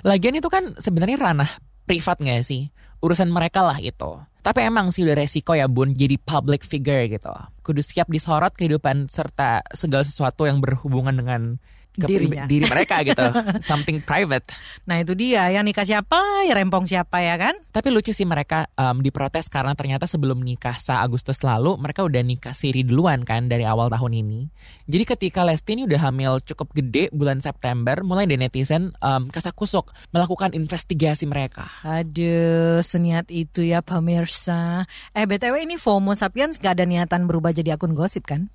Lagian 0.00 0.40
itu 0.40 0.48
kan 0.48 0.72
sebenarnya 0.80 1.20
ranah 1.20 1.60
privat 1.84 2.16
gak 2.24 2.40
sih? 2.40 2.72
Urusan 3.04 3.28
mereka 3.28 3.60
lah 3.60 3.76
itu. 3.76 4.16
Tapi 4.40 4.64
emang 4.64 4.88
sih 4.96 5.04
udah 5.04 5.12
resiko 5.12 5.52
ya 5.52 5.68
bun 5.68 5.92
jadi 5.92 6.16
public 6.16 6.64
figure 6.64 7.04
gitu. 7.12 7.28
Kudu 7.60 7.84
siap 7.84 8.08
disorot 8.08 8.56
kehidupan 8.56 9.12
serta 9.12 9.60
segala 9.76 10.08
sesuatu 10.08 10.48
yang 10.48 10.64
berhubungan 10.64 11.20
dengan 11.20 11.60
dirinya. 11.96 12.44
diri 12.46 12.66
mereka 12.66 13.02
gitu. 13.02 13.24
Something 13.68 14.02
private. 14.04 14.46
Nah 14.86 15.02
itu 15.02 15.12
dia. 15.18 15.50
Yang 15.50 15.64
nikah 15.72 15.86
siapa? 15.86 16.20
Ya 16.46 16.54
rempong 16.54 16.86
siapa 16.86 17.18
ya 17.22 17.34
kan? 17.34 17.58
Tapi 17.74 17.88
lucu 17.90 18.14
sih 18.14 18.26
mereka 18.28 18.70
um, 18.78 19.02
diprotes 19.02 19.50
karena 19.50 19.74
ternyata 19.74 20.06
sebelum 20.06 20.38
nikah 20.38 20.78
sa 20.78 21.02
Agustus 21.02 21.42
lalu 21.42 21.74
mereka 21.80 22.06
udah 22.06 22.22
nikah 22.22 22.54
siri 22.54 22.86
duluan 22.86 23.26
kan 23.26 23.50
dari 23.50 23.66
awal 23.66 23.90
tahun 23.90 24.22
ini. 24.22 24.40
Jadi 24.86 25.04
ketika 25.06 25.42
Lesti 25.42 25.74
ini 25.74 25.86
udah 25.86 26.00
hamil 26.10 26.38
cukup 26.42 26.74
gede 26.74 27.10
bulan 27.10 27.42
September 27.42 28.02
mulai 28.06 28.26
dari 28.26 28.42
netizen 28.42 28.94
um, 29.02 29.26
kasakusuk 29.30 29.90
melakukan 30.14 30.54
investigasi 30.54 31.26
mereka. 31.26 31.66
Aduh 31.82 32.82
seniat 32.82 33.30
itu 33.30 33.66
ya 33.66 33.82
pemirsa. 33.82 34.86
Eh 35.14 35.26
btw 35.26 35.66
ini 35.66 35.78
FOMO 35.78 36.14
Sapiens 36.14 36.58
gak 36.58 36.78
ada 36.78 36.84
niatan 36.86 37.26
berubah 37.26 37.54
jadi 37.54 37.74
akun 37.78 37.94
gosip 37.94 38.26
kan 38.26 38.50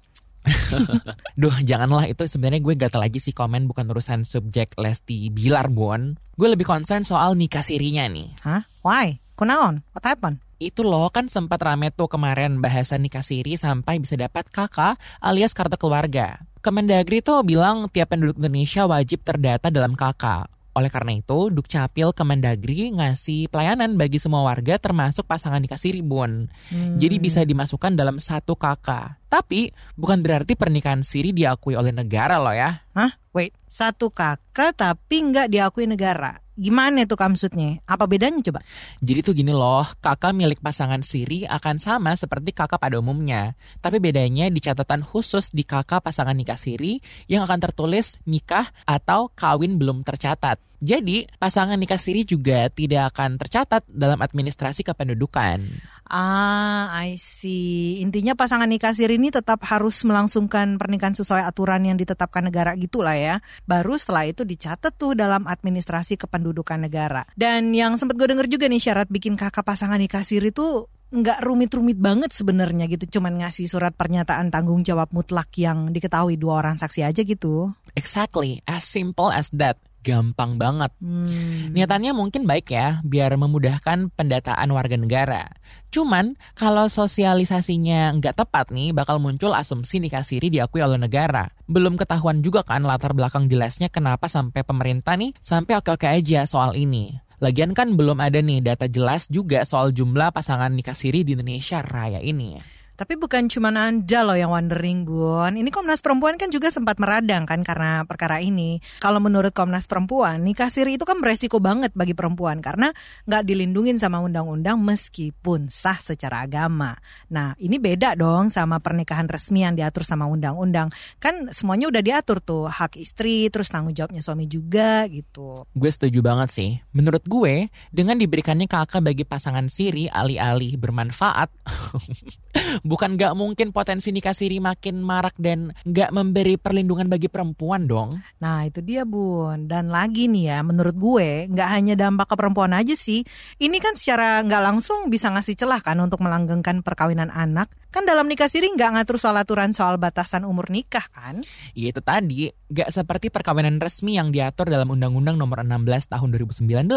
Duh, 1.41 1.55
janganlah 1.65 2.05
itu 2.07 2.23
sebenarnya 2.25 2.61
gue 2.61 2.73
gatel 2.77 3.01
lagi 3.01 3.19
sih 3.19 3.33
komen 3.33 3.65
bukan 3.65 3.89
urusan 3.89 4.23
subjek 4.23 4.77
Lesti 4.77 5.29
Bilar, 5.33 5.67
Bon. 5.73 6.15
Gue 6.37 6.47
lebih 6.51 6.67
concern 6.67 7.03
soal 7.03 7.33
nikah 7.35 7.65
sirinya 7.65 8.05
nih. 8.05 8.35
Hah? 8.45 8.63
Why? 8.85 9.17
Kunaon? 9.35 9.83
What 9.91 10.05
happened? 10.07 10.39
Itu 10.55 10.87
loh 10.87 11.11
kan 11.11 11.27
sempat 11.27 11.59
rame 11.59 11.91
tuh 11.91 12.07
kemarin 12.07 12.63
bahasan 12.63 13.03
nikah 13.03 13.25
siri 13.25 13.59
sampai 13.59 13.99
bisa 13.99 14.15
dapat 14.15 14.47
kakak 14.47 14.95
alias 15.19 15.51
kartu 15.51 15.75
keluarga. 15.75 16.39
Kemendagri 16.63 17.19
tuh 17.19 17.43
bilang 17.43 17.91
tiap 17.91 18.15
penduduk 18.15 18.39
Indonesia 18.39 18.87
wajib 18.87 19.21
terdata 19.21 19.67
dalam 19.67 19.93
kakak. 19.93 20.49
Oleh 20.75 20.91
karena 20.91 21.15
itu, 21.15 21.47
Dukcapil 21.55 22.11
Kemendagri 22.11 22.91
ngasih 22.91 23.47
pelayanan 23.47 23.95
bagi 23.95 24.19
semua 24.19 24.43
warga 24.43 24.75
termasuk 24.75 25.23
pasangan 25.23 25.63
nikah 25.63 25.79
siri, 25.79 26.03
Bun. 26.03 26.51
Hmm. 26.67 26.99
Jadi 26.99 27.15
bisa 27.15 27.47
dimasukkan 27.47 27.95
dalam 27.95 28.19
satu 28.19 28.59
kakak. 28.59 29.15
Tapi 29.35 29.67
bukan 29.99 30.23
berarti 30.23 30.55
pernikahan 30.55 31.03
siri 31.03 31.35
diakui 31.35 31.75
oleh 31.75 31.91
negara 31.91 32.39
loh 32.39 32.55
ya. 32.55 32.87
Hah? 32.95 33.19
Wait, 33.35 33.51
satu 33.67 34.07
kakak 34.07 34.79
tapi 34.79 35.27
nggak 35.27 35.51
diakui 35.51 35.83
negara. 35.83 36.39
Gimana 36.55 37.03
itu 37.03 37.19
maksudnya? 37.19 37.83
Apa 37.83 38.07
bedanya 38.07 38.39
coba? 38.39 38.63
Jadi 39.03 39.19
tuh 39.27 39.35
gini 39.35 39.51
loh, 39.51 39.83
kakak 39.99 40.31
milik 40.31 40.63
pasangan 40.63 41.03
siri 41.03 41.43
akan 41.43 41.83
sama 41.83 42.15
seperti 42.15 42.55
kakak 42.55 42.79
pada 42.79 42.95
umumnya. 42.95 43.59
Tapi 43.83 43.99
bedanya 43.99 44.47
di 44.47 44.63
catatan 44.63 45.03
khusus 45.03 45.51
di 45.51 45.67
kakak 45.67 45.99
pasangan 45.99 46.31
nikah 46.31 46.55
siri 46.55 47.03
yang 47.27 47.43
akan 47.43 47.59
tertulis 47.59 48.23
nikah 48.23 48.71
atau 48.87 49.27
kawin 49.35 49.75
belum 49.75 50.07
tercatat. 50.07 50.63
Jadi 50.79 51.27
pasangan 51.35 51.75
nikah 51.75 51.99
siri 51.99 52.23
juga 52.23 52.71
tidak 52.71 53.11
akan 53.11 53.35
tercatat 53.35 53.83
dalam 53.91 54.23
administrasi 54.23 54.87
kependudukan. 54.87 55.59
Ah, 56.05 56.93
I 56.93 57.17
see. 57.17 57.97
Intinya 58.05 58.37
pasangan 58.37 58.69
nikah 58.69 58.93
siri 58.93 59.17
ini 59.17 59.33
tetap 59.33 59.65
harus 59.65 60.05
melangsungkan 60.05 60.77
pernikahan 60.77 61.17
sesuai 61.17 61.41
aturan 61.49 61.81
yang 61.81 61.97
ditetapkan 61.97 62.45
negara 62.45 62.77
gitulah 62.77 63.17
ya. 63.17 63.41
Baru 63.65 63.97
setelah 63.97 64.29
itu 64.29 64.45
dicatat 64.45 64.93
tuh 64.93 65.17
dalam 65.17 65.49
administrasi 65.49 66.21
kependudukan 66.21 66.85
negara. 66.85 67.25
Dan 67.33 67.73
yang 67.73 67.97
sempat 67.97 68.21
gue 68.21 68.27
denger 68.29 68.45
juga 68.45 68.69
nih 68.69 68.81
syarat 68.81 69.09
bikin 69.09 69.33
kakak 69.33 69.65
pasangan 69.65 69.97
nikah 69.97 70.21
siri 70.21 70.53
itu 70.53 70.85
nggak 71.15 71.47
rumit-rumit 71.47 71.95
banget 71.95 72.33
sebenarnya 72.35 72.89
gitu 72.91 73.17
cuman 73.17 73.39
ngasih 73.45 73.69
surat 73.69 73.93
pernyataan 73.95 74.51
tanggung 74.51 74.83
jawab 74.83 75.07
mutlak 75.15 75.47
yang 75.55 75.93
diketahui 75.93 76.35
dua 76.35 76.65
orang 76.65 76.75
saksi 76.81 77.07
aja 77.07 77.21
gitu 77.23 77.71
exactly 77.95 78.59
as 78.67 78.83
simple 78.83 79.31
as 79.31 79.47
that 79.53 79.79
gampang 80.05 80.61
banget. 80.61 80.93
Hmm. 81.01 81.73
Niatannya 81.73 82.13
mungkin 82.13 82.45
baik 82.45 82.69
ya, 82.69 83.01
biar 83.01 83.33
memudahkan 83.33 84.13
pendataan 84.13 84.69
warga 84.69 84.93
negara. 84.93 85.49
Cuman, 85.89 86.37
kalau 86.53 86.85
sosialisasinya 86.85 88.13
nggak 88.21 88.45
tepat 88.45 88.69
nih, 88.69 88.93
bakal 88.93 89.17
muncul 89.17 89.57
asumsi 89.57 89.97
nikah 89.97 90.21
siri 90.21 90.53
diakui 90.53 90.85
oleh 90.85 91.01
negara. 91.01 91.49
Belum 91.65 91.97
ketahuan 91.97 92.45
juga 92.45 92.61
kan 92.61 92.85
latar 92.85 93.17
belakang 93.17 93.49
jelasnya 93.49 93.89
kenapa 93.89 94.29
sampai 94.29 94.61
pemerintah 94.61 95.17
nih 95.17 95.33
sampai 95.41 95.81
oke-oke 95.81 96.05
aja 96.05 96.45
soal 96.45 96.77
ini. 96.77 97.17
Lagian 97.43 97.75
kan 97.75 97.99
belum 97.99 98.23
ada 98.23 98.39
nih 98.39 98.63
data 98.63 98.87
jelas 98.87 99.27
juga 99.27 99.67
soal 99.67 99.91
jumlah 99.91 100.31
pasangan 100.31 100.71
nikah 100.71 100.95
siri 100.95 101.27
di 101.27 101.35
Indonesia 101.35 101.83
Raya 101.83 102.23
ini. 102.23 102.74
Tapi 102.95 103.19
bukan 103.19 103.51
cuma 103.51 103.75
Anda 103.75 104.23
loh 104.23 104.39
yang 104.39 104.55
wondering, 104.55 105.03
Bun. 105.03 105.59
Ini 105.59 105.67
Komnas 105.67 105.99
Perempuan 105.99 106.39
kan 106.39 106.47
juga 106.47 106.71
sempat 106.71 106.95
meradang 106.95 107.43
kan 107.43 107.59
karena 107.59 108.07
perkara 108.07 108.39
ini. 108.39 108.79
Kalau 109.03 109.19
menurut 109.19 109.51
Komnas 109.51 109.83
Perempuan, 109.83 110.39
nikah 110.47 110.71
siri 110.71 110.95
itu 110.95 111.03
kan 111.03 111.19
beresiko 111.19 111.59
banget 111.59 111.91
bagi 111.91 112.15
perempuan 112.15 112.63
karena 112.63 112.95
nggak 113.27 113.43
dilindungin 113.43 113.99
sama 113.99 114.23
undang-undang 114.23 114.79
meskipun 114.79 115.67
sah 115.67 115.99
secara 115.99 116.47
agama. 116.47 116.95
Nah, 117.27 117.51
ini 117.59 117.75
beda 117.83 118.15
dong 118.15 118.47
sama 118.47 118.79
pernikahan 118.79 119.27
resmi 119.27 119.67
yang 119.67 119.75
diatur 119.75 120.07
sama 120.07 120.23
undang-undang. 120.31 120.87
Kan 121.19 121.51
semuanya 121.51 121.91
udah 121.91 121.99
diatur 121.99 122.39
tuh, 122.39 122.71
hak 122.71 122.95
istri, 122.95 123.51
terus 123.51 123.67
tanggung 123.67 123.91
jawabnya 123.91 124.23
suami 124.23 124.47
juga 124.47 125.03
gitu. 125.11 125.67
Gue 125.75 125.91
setuju 125.91 126.23
banget 126.23 126.49
sih. 126.55 126.69
Menurut 126.95 127.27
gue, 127.27 127.67
dengan 127.91 128.15
diberikannya 128.15 128.71
kakak 128.71 129.03
bagi 129.03 129.27
pasangan 129.27 129.67
siri 129.67 130.07
alih-alih 130.07 130.79
bermanfaat, 130.79 131.51
bukan 132.85 133.17
gak 133.17 133.33
mungkin 133.33 133.73
potensi 133.73 134.13
nikah 134.13 134.37
siri 134.37 134.61
makin 134.61 135.01
marak 135.01 135.33
dan 135.41 135.73
gak 135.83 136.13
memberi 136.13 136.55
perlindungan 136.61 137.09
bagi 137.09 137.27
perempuan 137.27 137.89
dong. 137.89 138.13
Nah 138.39 138.69
itu 138.69 138.79
dia 138.85 139.03
bun. 139.03 139.65
Dan 139.65 139.89
lagi 139.89 140.29
nih 140.29 140.53
ya 140.53 140.59
menurut 140.61 140.93
gue 140.93 141.49
gak 141.49 141.69
hanya 141.73 141.97
dampak 141.97 142.29
ke 142.29 142.35
perempuan 142.37 142.77
aja 142.77 142.93
sih. 142.93 143.25
Ini 143.57 143.77
kan 143.81 143.97
secara 143.97 144.45
gak 144.45 144.61
langsung 144.61 145.09
bisa 145.09 145.33
ngasih 145.33 145.57
celah 145.57 145.81
kan 145.81 145.97
untuk 145.97 146.21
melanggengkan 146.21 146.85
perkawinan 146.85 147.33
anak. 147.33 147.73
Kan 147.95 148.03
dalam 148.03 148.27
nikah 148.27 148.51
siri 148.51 148.67
nggak 148.75 148.91
ngatur 148.91 149.15
soal 149.15 149.39
aturan 149.39 149.71
soal 149.71 149.95
batasan 149.95 150.43
umur 150.43 150.67
nikah 150.67 151.07
kan? 151.15 151.47
Iya 151.71 151.95
itu 151.95 152.03
tadi, 152.03 152.51
nggak 152.51 152.91
seperti 152.91 153.31
perkawinan 153.31 153.79
resmi 153.79 154.19
yang 154.19 154.35
diatur 154.35 154.67
dalam 154.67 154.91
Undang-Undang 154.91 155.39
Nomor 155.39 155.63
16 155.63 156.11
Tahun 156.11 156.27
2019 156.27 156.91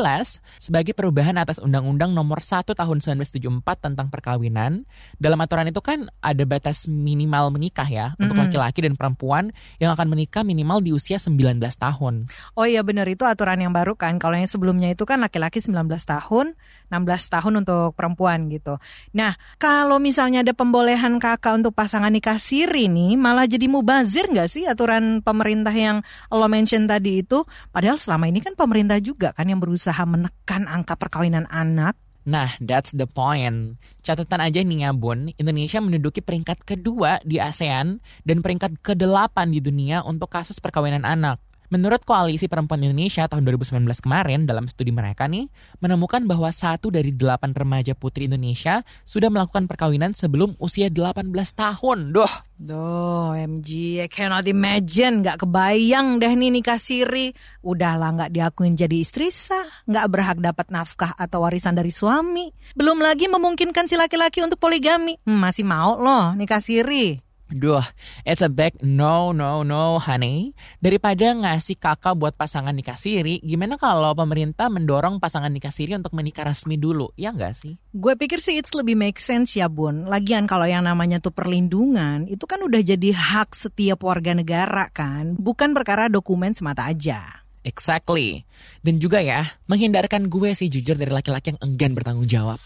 sebagai 0.59 0.99
perubahan 0.99 1.38
atas 1.38 1.62
Undang-Undang 1.62 2.11
Nomor 2.11 2.43
1 2.43 2.75
Tahun 2.75 2.99
1974 2.99 3.62
tentang 3.78 4.11
perkawinan. 4.11 4.90
Dalam 5.23 5.38
aturan 5.38 5.71
itu 5.71 5.78
kan 5.78 6.11
ada 6.19 6.43
batas 6.43 6.90
minimal 6.90 7.55
menikah 7.55 7.87
ya 7.87 8.07
mm 8.11 8.12
-hmm. 8.19 8.23
untuk 8.26 8.37
laki-laki 8.43 8.83
dan 8.83 8.99
perempuan 8.99 9.55
yang 9.78 9.95
akan 9.95 10.11
menikah 10.11 10.43
minimal 10.43 10.83
di 10.83 10.90
usia 10.90 11.23
19 11.23 11.62
tahun. 11.78 12.26
Oh 12.59 12.67
iya 12.67 12.83
benar 12.83 13.07
itu 13.07 13.23
aturan 13.23 13.62
yang 13.62 13.71
baru 13.71 13.95
kan. 13.95 14.19
Kalau 14.19 14.35
yang 14.35 14.50
sebelumnya 14.50 14.90
itu 14.90 15.07
kan 15.07 15.23
laki-laki 15.23 15.62
19 15.62 15.78
tahun, 16.02 16.59
16 16.88 17.35
tahun 17.35 17.54
untuk 17.64 17.95
perempuan 17.95 18.49
gitu. 18.52 18.80
Nah, 19.16 19.37
kalau 19.57 20.00
misalnya 20.00 20.40
ada 20.45 20.52
pembolehan 20.52 21.21
kakak 21.21 21.61
untuk 21.61 21.73
pasangan 21.76 22.12
nikah 22.12 22.40
siri 22.40 22.88
nih, 22.88 23.16
malah 23.16 23.45
jadi 23.45 23.68
mubazir 23.68 24.28
nggak 24.28 24.49
sih 24.49 24.64
aturan 24.64 25.21
pemerintah 25.21 25.73
yang 25.73 26.00
lo 26.33 26.49
mention 26.49 26.88
tadi 26.88 27.25
itu? 27.25 27.45
Padahal 27.71 28.00
selama 28.00 28.26
ini 28.28 28.40
kan 28.40 28.57
pemerintah 28.57 29.00
juga 29.00 29.33
kan 29.37 29.47
yang 29.49 29.61
berusaha 29.61 30.00
menekan 30.04 30.64
angka 30.68 30.97
perkawinan 30.97 31.49
anak. 31.49 31.97
Nah, 32.28 32.52
that's 32.61 32.92
the 32.92 33.09
point. 33.09 33.80
Catatan 34.04 34.45
aja 34.45 34.61
nih 34.61 34.85
ya 34.85 34.92
Bun, 34.92 35.33
Indonesia 35.40 35.80
menduduki 35.80 36.21
peringkat 36.21 36.61
kedua 36.61 37.25
di 37.25 37.40
ASEAN 37.40 38.04
dan 38.28 38.45
peringkat 38.45 38.85
ke-8 38.85 39.49
di 39.49 39.64
dunia 39.64 40.04
untuk 40.04 40.28
kasus 40.28 40.61
perkawinan 40.61 41.09
anak. 41.09 41.40
Menurut 41.68 42.00
Koalisi 42.00 42.48
Perempuan 42.48 42.80
Indonesia 42.80 43.28
tahun 43.28 43.44
2019 43.44 43.84
kemarin 44.00 44.48
dalam 44.48 44.64
studi 44.72 44.88
mereka 44.88 45.28
nih, 45.28 45.52
menemukan 45.84 46.25
bahwa 46.25 46.48
satu 46.48 46.88
dari 46.88 47.12
delapan 47.12 47.52
remaja 47.52 47.92
putri 47.92 48.25
Indonesia 48.25 48.80
sudah 49.04 49.28
melakukan 49.28 49.68
perkawinan 49.68 50.16
sebelum 50.16 50.56
usia 50.64 50.88
18 50.88 51.28
tahun. 51.52 52.16
Duh. 52.16 52.34
Duh, 52.56 53.37
MG, 53.37 54.00
I 54.00 54.08
cannot 54.08 54.48
imagine. 54.48 55.20
Gak 55.20 55.44
kebayang 55.44 56.16
deh 56.16 56.32
nih 56.32 56.50
nikah 56.56 56.80
siri. 56.80 57.37
Udahlah 57.60 58.16
gak 58.16 58.32
diakuin 58.32 58.72
jadi 58.72 59.04
istri 59.04 59.28
sah. 59.28 59.68
Gak 59.84 60.08
berhak 60.08 60.40
dapat 60.40 60.72
nafkah 60.72 61.12
atau 61.20 61.44
warisan 61.44 61.76
dari 61.76 61.92
suami. 61.92 62.48
Belum 62.72 62.96
lagi 62.96 63.28
memungkinkan 63.28 63.87
si 63.87 63.94
laki-laki 64.00 64.40
untuk 64.40 64.56
poligami. 64.56 65.20
Hmm, 65.28 65.37
masih 65.37 65.68
mau 65.68 66.00
loh 66.00 66.32
nikah 66.32 66.64
siri. 66.64 67.27
Duh, 67.49 67.81
it's 68.28 68.45
a 68.45 68.52
big 68.52 68.76
no, 68.85 69.33
no, 69.33 69.64
no, 69.64 69.97
honey. 69.97 70.52
Daripada 70.85 71.33
ngasih 71.33 71.81
kakak 71.81 72.21
buat 72.21 72.37
pasangan 72.37 72.76
nikah 72.76 73.00
siri, 73.00 73.40
gimana 73.40 73.81
kalau 73.81 74.12
pemerintah 74.12 74.69
mendorong 74.69 75.17
pasangan 75.17 75.49
nikah 75.49 75.73
siri 75.73 75.97
untuk 75.97 76.12
menikah 76.12 76.45
resmi 76.45 76.76
dulu? 76.76 77.09
Ya 77.17 77.33
nggak 77.33 77.57
sih? 77.57 77.81
Gue 77.97 78.21
pikir 78.21 78.45
sih 78.45 78.61
it's 78.61 78.76
lebih 78.76 79.00
make 79.00 79.17
sense 79.17 79.57
ya, 79.57 79.73
Bun. 79.73 80.05
Lagian 80.05 80.45
kalau 80.45 80.69
yang 80.69 80.85
namanya 80.85 81.25
tuh 81.25 81.33
perlindungan, 81.33 82.28
itu 82.28 82.45
kan 82.45 82.61
udah 82.61 82.85
jadi 82.85 83.17
hak 83.17 83.57
setiap 83.57 84.05
warga 84.05 84.37
negara 84.37 84.93
kan. 84.93 85.33
Bukan 85.40 85.73
perkara 85.73 86.12
dokumen 86.12 86.52
semata 86.52 86.85
aja. 86.85 87.49
Exactly. 87.64 88.45
Dan 88.85 89.00
juga 89.00 89.25
ya, 89.25 89.57
menghindarkan 89.73 90.28
gue 90.28 90.52
sih 90.52 90.69
jujur 90.69 91.00
dari 91.00 91.12
laki-laki 91.12 91.57
yang 91.57 91.61
enggan 91.64 91.97
bertanggung 91.97 92.28
jawab. 92.28 92.61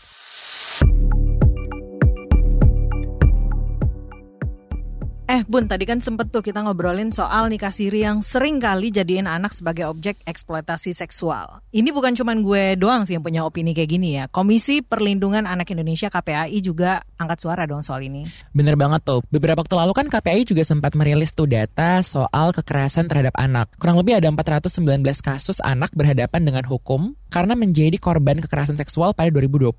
Eh 5.33 5.49
Bun, 5.49 5.65
tadi 5.65 5.89
kan 5.89 5.97
sempet 5.97 6.29
tuh 6.29 6.45
kita 6.45 6.61
ngobrolin 6.61 7.09
soal 7.09 7.49
nikah 7.49 7.73
siri 7.73 8.05
yang 8.05 8.21
sering 8.21 8.61
kali 8.61 8.93
jadiin 8.93 9.25
anak 9.25 9.57
sebagai 9.57 9.89
objek 9.89 10.21
eksploitasi 10.29 10.93
seksual. 10.93 11.65
Ini 11.73 11.89
bukan 11.89 12.13
cuman 12.13 12.45
gue 12.45 12.77
doang 12.77 13.09
sih 13.09 13.17
yang 13.17 13.25
punya 13.25 13.41
opini 13.41 13.73
kayak 13.73 13.91
gini 13.97 14.21
ya. 14.21 14.29
Komisi 14.29 14.85
Perlindungan 14.85 15.49
Anak 15.49 15.73
Indonesia 15.73 16.13
KPAI 16.13 16.61
juga 16.61 17.01
angkat 17.17 17.49
suara 17.49 17.65
dong 17.65 17.81
soal 17.81 18.05
ini. 18.05 18.29
Bener 18.53 18.77
banget 18.77 19.09
tuh. 19.09 19.25
Beberapa 19.33 19.65
waktu 19.65 19.73
lalu 19.73 19.93
kan 19.97 20.13
KPAI 20.13 20.45
juga 20.45 20.69
sempat 20.69 20.93
merilis 20.93 21.33
tuh 21.33 21.49
data 21.49 22.05
soal 22.05 22.53
kekerasan 22.53 23.09
terhadap 23.09 23.33
anak. 23.41 23.73
Kurang 23.81 23.97
lebih 24.05 24.21
ada 24.21 24.29
419 24.29 25.01
kasus 25.25 25.65
anak 25.65 25.97
berhadapan 25.97 26.45
dengan 26.45 26.69
hukum 26.69 27.17
karena 27.33 27.57
menjadi 27.57 27.97
korban 27.97 28.37
kekerasan 28.45 28.77
seksual 28.77 29.17
pada 29.17 29.33
2020. 29.33 29.73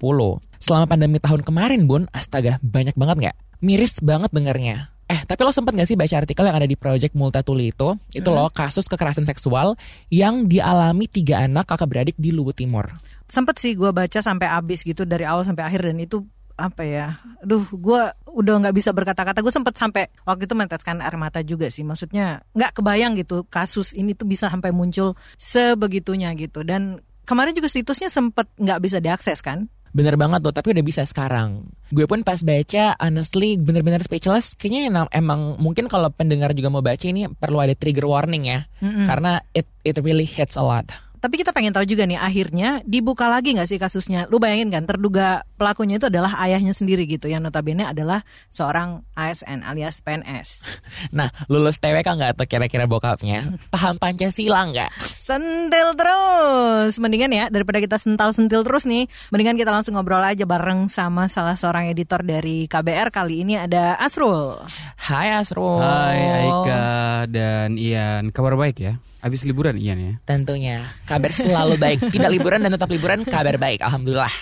Selama 0.57 0.89
pandemi 0.89 1.22
tahun 1.22 1.45
kemarin 1.45 1.86
bun, 1.86 2.10
astaga 2.10 2.57
banyak 2.65 2.98
banget 2.98 3.17
nggak? 3.22 3.38
Miris 3.62 4.01
banget 4.01 4.33
dengarnya. 4.33 4.92
Eh, 5.13 5.22
tapi 5.29 5.46
lo 5.46 5.53
sempat 5.53 5.77
gak 5.77 5.86
sih 5.86 5.93
baca 5.93 6.15
artikel 6.17 6.41
yang 6.50 6.58
ada 6.58 6.65
di 6.65 6.74
Project 6.74 7.13
Multatuli 7.13 7.70
itu? 7.70 7.93
Itu 8.10 8.34
hmm. 8.34 8.38
loh 8.38 8.50
kasus 8.50 8.89
kekerasan 8.89 9.29
seksual 9.29 9.77
yang 10.10 10.50
dialami 10.50 11.05
tiga 11.05 11.46
anak 11.46 11.70
kakak 11.70 11.86
beradik 11.86 12.17
di 12.17 12.34
Luwu 12.34 12.50
Timur. 12.50 12.89
Sempet 13.29 13.62
sih 13.62 13.77
gue 13.77 13.93
baca 13.93 14.20
sampai 14.25 14.50
habis 14.50 14.82
gitu 14.82 15.05
dari 15.05 15.29
awal 15.29 15.46
sampai 15.46 15.70
akhir 15.70 15.86
dan 15.86 16.01
itu 16.01 16.25
apa 16.53 16.86
ya, 16.86 17.17
duh 17.41 17.65
gue 17.65 18.01
udah 18.29 18.53
nggak 18.65 18.75
bisa 18.77 18.89
berkata-kata. 18.89 19.46
Gue 19.46 19.53
sempet 19.53 19.77
sampai 19.77 20.10
waktu 20.25 20.50
itu 20.50 20.53
meneteskan 20.58 21.01
air 21.01 21.17
mata 21.17 21.46
juga 21.46 21.70
sih. 21.70 21.86
Maksudnya 21.86 22.41
nggak 22.58 22.82
kebayang 22.82 23.13
gitu 23.22 23.46
kasus 23.50 23.93
ini 23.93 24.17
tuh 24.17 24.25
bisa 24.25 24.50
sampai 24.50 24.74
muncul 24.74 25.13
sebegitunya 25.38 26.34
gitu. 26.34 26.65
Dan 26.65 27.01
kemarin 27.29 27.53
juga 27.53 27.70
situsnya 27.70 28.10
sempet 28.10 28.50
nggak 28.58 28.79
bisa 28.82 28.98
diakses 28.98 29.46
kan? 29.46 29.70
Bener 29.93 30.17
banget 30.17 30.41
tuh, 30.41 30.50
tapi 30.50 30.73
udah 30.73 30.81
bisa 30.81 31.05
sekarang. 31.05 31.69
Gue 31.93 32.09
pun 32.09 32.25
pas 32.25 32.41
baca, 32.41 32.97
honestly 32.97 33.62
bener-bener 33.62 34.01
speechless. 34.01 34.57
Kayaknya 34.57 35.05
emang 35.13 35.62
mungkin 35.62 35.85
kalau 35.85 36.09
pendengar 36.09 36.57
juga 36.57 36.73
mau 36.73 36.81
baca 36.81 37.05
ini 37.05 37.29
perlu 37.29 37.62
ada 37.62 37.77
trigger 37.77 38.09
warning 38.09 38.50
ya. 38.50 38.65
Mm 38.81 38.89
-hmm. 38.89 39.05
Karena 39.05 39.31
it 39.53 39.69
it 39.85 40.01
really 40.01 40.25
hits 40.25 40.57
a 40.57 40.65
lot. 40.65 40.89
Tapi 41.23 41.39
kita 41.39 41.55
pengen 41.55 41.71
tahu 41.71 41.87
juga 41.87 42.03
nih 42.03 42.19
akhirnya 42.19 42.83
dibuka 42.83 43.31
lagi 43.31 43.55
nggak 43.55 43.71
sih 43.71 43.79
kasusnya? 43.79 44.27
Lu 44.27 44.43
bayangin 44.43 44.67
kan 44.75 44.83
terduga 44.83 45.47
pelakunya 45.55 45.95
itu 45.95 46.11
adalah 46.11 46.35
ayahnya 46.43 46.75
sendiri 46.75 47.07
gitu 47.07 47.31
yang 47.31 47.39
notabene 47.39 47.87
adalah 47.87 48.27
seorang 48.51 49.07
ASN 49.15 49.63
alias 49.63 50.03
PNS. 50.03 50.49
Nah 51.15 51.31
lulus 51.47 51.79
TWK 51.79 52.03
nggak 52.03 52.31
tuh 52.35 52.47
kira-kira 52.47 52.83
bokapnya? 52.91 53.55
Paham 53.73 53.95
Pancasila 54.03 54.67
nggak? 54.67 54.91
Sentil 54.99 55.95
terus. 55.95 56.99
Mendingan 56.99 57.31
ya 57.31 57.45
daripada 57.47 57.79
kita 57.79 57.95
sental-sentil 57.95 58.67
terus 58.67 58.83
nih, 58.83 59.07
mendingan 59.31 59.55
kita 59.55 59.71
langsung 59.71 59.95
ngobrol 59.95 60.19
aja 60.19 60.43
bareng 60.43 60.91
sama 60.91 61.31
salah 61.31 61.55
seorang 61.55 61.87
editor 61.87 62.19
dari 62.19 62.67
KBR 62.67 63.15
kali 63.15 63.47
ini 63.47 63.55
ada 63.55 63.95
Asrul. 63.95 64.59
Hai 64.99 65.39
Asrul. 65.39 65.79
Hai 65.79 66.51
Aika 66.51 66.83
dan 67.31 67.79
Ian. 67.79 68.35
Kabar 68.35 68.59
baik 68.59 68.83
ya? 68.83 68.99
Habis 69.23 69.47
liburan 69.47 69.79
Ian 69.79 69.99
ya? 70.03 70.13
Tentunya. 70.27 70.83
Kabar 71.07 71.31
selalu 71.31 71.79
baik. 71.79 72.11
Tidak 72.11 72.27
liburan 72.27 72.59
dan 72.59 72.75
tetap 72.75 72.91
liburan, 72.91 73.23
kabar 73.23 73.55
baik. 73.55 73.79
Alhamdulillah. 73.79 74.35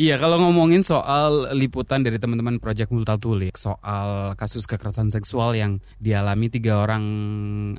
Iya, 0.00 0.16
kalau 0.16 0.40
ngomongin 0.40 0.80
soal 0.80 1.52
liputan 1.52 2.00
dari 2.00 2.16
teman-teman 2.16 2.56
Project 2.56 2.96
Multatuli 2.96 3.52
soal 3.52 4.32
kasus 4.40 4.64
kekerasan 4.64 5.12
seksual 5.12 5.52
yang 5.52 5.84
dialami 6.00 6.48
tiga 6.48 6.80
orang 6.80 7.04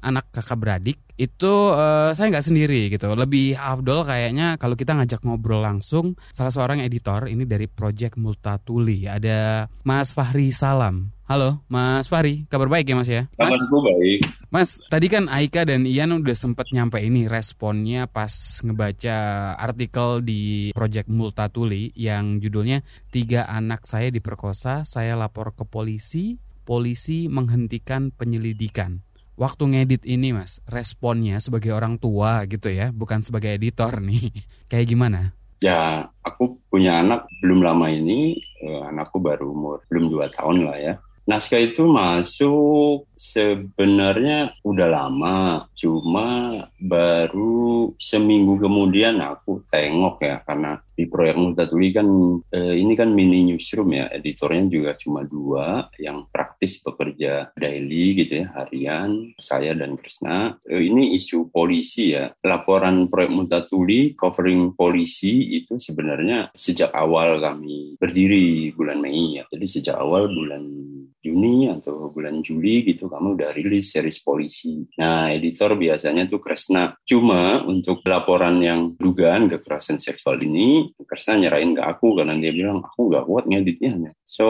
anak 0.05 0.29
kakak 0.29 0.61
beradik, 0.61 1.01
itu 1.17 1.73
uh, 1.73 2.13
saya 2.13 2.29
nggak 2.29 2.45
sendiri 2.45 2.93
gitu. 2.93 3.09
Lebih 3.17 3.57
afdol 3.57 4.05
kayaknya 4.05 4.61
kalau 4.61 4.77
kita 4.77 4.93
ngajak 4.93 5.25
ngobrol 5.25 5.65
langsung 5.65 6.13
salah 6.29 6.53
seorang 6.53 6.85
editor 6.85 7.25
ini 7.25 7.49
dari 7.49 7.65
Project 7.65 8.13
Multatuli. 8.21 9.09
Ada 9.09 9.65
Mas 9.81 10.13
Fahri 10.13 10.53
Salam. 10.53 11.09
Halo, 11.23 11.63
Mas 11.71 12.11
Fahri, 12.11 12.43
kabar 12.51 12.67
baik 12.67 12.91
ya 12.91 12.99
Mas 12.99 13.07
ya? 13.07 13.31
Mas, 13.39 13.55
Kabarku 13.55 13.79
baik. 13.79 14.19
Mas, 14.51 14.83
tadi 14.91 15.07
kan 15.07 15.31
Aika 15.31 15.63
dan 15.63 15.87
Ian 15.87 16.11
udah 16.19 16.35
sempet 16.35 16.67
nyampe 16.75 16.99
ini 16.99 17.31
responnya 17.31 18.11
pas 18.11 18.59
ngebaca 18.59 19.55
artikel 19.55 20.19
di 20.19 20.75
Project 20.75 21.07
Multatuli 21.07 21.95
yang 21.95 22.43
judulnya 22.43 22.83
Tiga 23.07 23.47
anak 23.47 23.87
saya 23.87 24.11
diperkosa, 24.11 24.83
saya 24.83 25.15
lapor 25.15 25.55
ke 25.55 25.63
polisi, 25.63 26.43
polisi 26.67 27.31
menghentikan 27.31 28.11
penyelidikan. 28.11 28.99
Waktu 29.39 29.63
ngedit 29.79 30.03
ini 30.03 30.35
mas, 30.35 30.59
responnya 30.67 31.39
sebagai 31.39 31.71
orang 31.71 32.03
tua 32.03 32.43
gitu 32.51 32.67
ya, 32.67 32.91
bukan 32.91 33.23
sebagai 33.23 33.55
editor 33.55 34.03
nih. 34.03 34.27
Kayak 34.69 34.91
gimana? 34.91 35.31
Ya, 35.63 36.11
aku 36.19 36.59
punya 36.67 36.99
anak 36.99 37.31
belum 37.39 37.63
lama 37.63 37.87
ini, 37.87 38.35
eh, 38.59 38.81
anakku 38.91 39.23
baru 39.23 39.55
umur 39.55 39.87
belum 39.87 40.11
dua 40.11 40.27
tahun 40.27 40.67
lah 40.67 40.75
ya. 40.75 40.95
Naskah 41.23 41.71
itu 41.71 41.87
masuk 41.87 43.07
sebenarnya 43.15 44.59
udah 44.59 44.87
lama, 44.91 45.71
cuma 45.71 46.59
baru 46.75 47.95
seminggu 47.95 48.59
kemudian 48.59 49.23
aku 49.23 49.63
tengok 49.71 50.19
ya 50.19 50.43
karena 50.43 50.83
di 50.93 51.07
proyek 51.09 51.39
Multatuli 51.39 51.89
kan 51.95 52.07
eh, 52.51 52.75
ini 52.77 52.93
kan 52.93 53.09
mini 53.15 53.47
newsroom 53.47 53.95
ya, 53.95 54.11
editornya 54.11 54.67
juga 54.67 54.91
cuma 54.99 55.23
dua 55.23 55.87
yang 55.97 56.27
praktis 56.29 56.83
bekerja 56.83 57.55
daily 57.55 58.19
gitu 58.19 58.43
ya, 58.43 58.47
harian, 58.59 59.31
saya 59.39 59.71
dan 59.73 59.95
Krisna. 59.95 60.59
Eh, 60.67 60.91
ini 60.91 61.15
isu 61.15 61.49
polisi 61.49 62.13
ya, 62.13 62.35
laporan 62.43 63.07
proyek 63.07 63.31
Multatuli 63.31 64.11
covering 64.13 64.75
polisi 64.75 65.55
itu 65.55 65.79
sebenarnya 65.79 66.51
sejak 66.51 66.91
awal 66.91 67.39
kami 67.39 67.95
berdiri 67.95 68.75
bulan 68.75 68.99
Mei 68.99 69.39
ya, 69.39 69.47
jadi 69.49 69.65
sejak 69.65 69.95
awal 69.97 70.27
bulan 70.27 70.61
Juni 71.23 71.71
atau 71.71 72.11
bulan 72.11 72.43
Juli 72.43 72.83
gitu 72.83 73.07
kamu 73.07 73.39
udah 73.39 73.55
rilis 73.55 73.95
series 73.95 74.19
polisi. 74.19 74.83
Nah, 74.99 75.31
editor 75.31 75.79
biasanya 75.79 76.27
tuh 76.27 76.43
Kresna. 76.43 76.91
Cuma 77.07 77.63
untuk 77.63 78.03
laporan 78.03 78.59
yang 78.59 78.99
dugaan 78.99 79.47
kekerasan 79.47 80.03
seksual 80.03 80.43
ini, 80.43 80.91
Kresna 81.07 81.39
nyerahin 81.39 81.79
ke 81.79 81.81
aku 81.81 82.19
karena 82.19 82.35
dia 82.35 82.51
bilang 82.51 82.83
aku 82.83 83.07
nggak 83.07 83.23
kuat 83.23 83.45
ngeditnya. 83.47 84.11
So, 84.27 84.45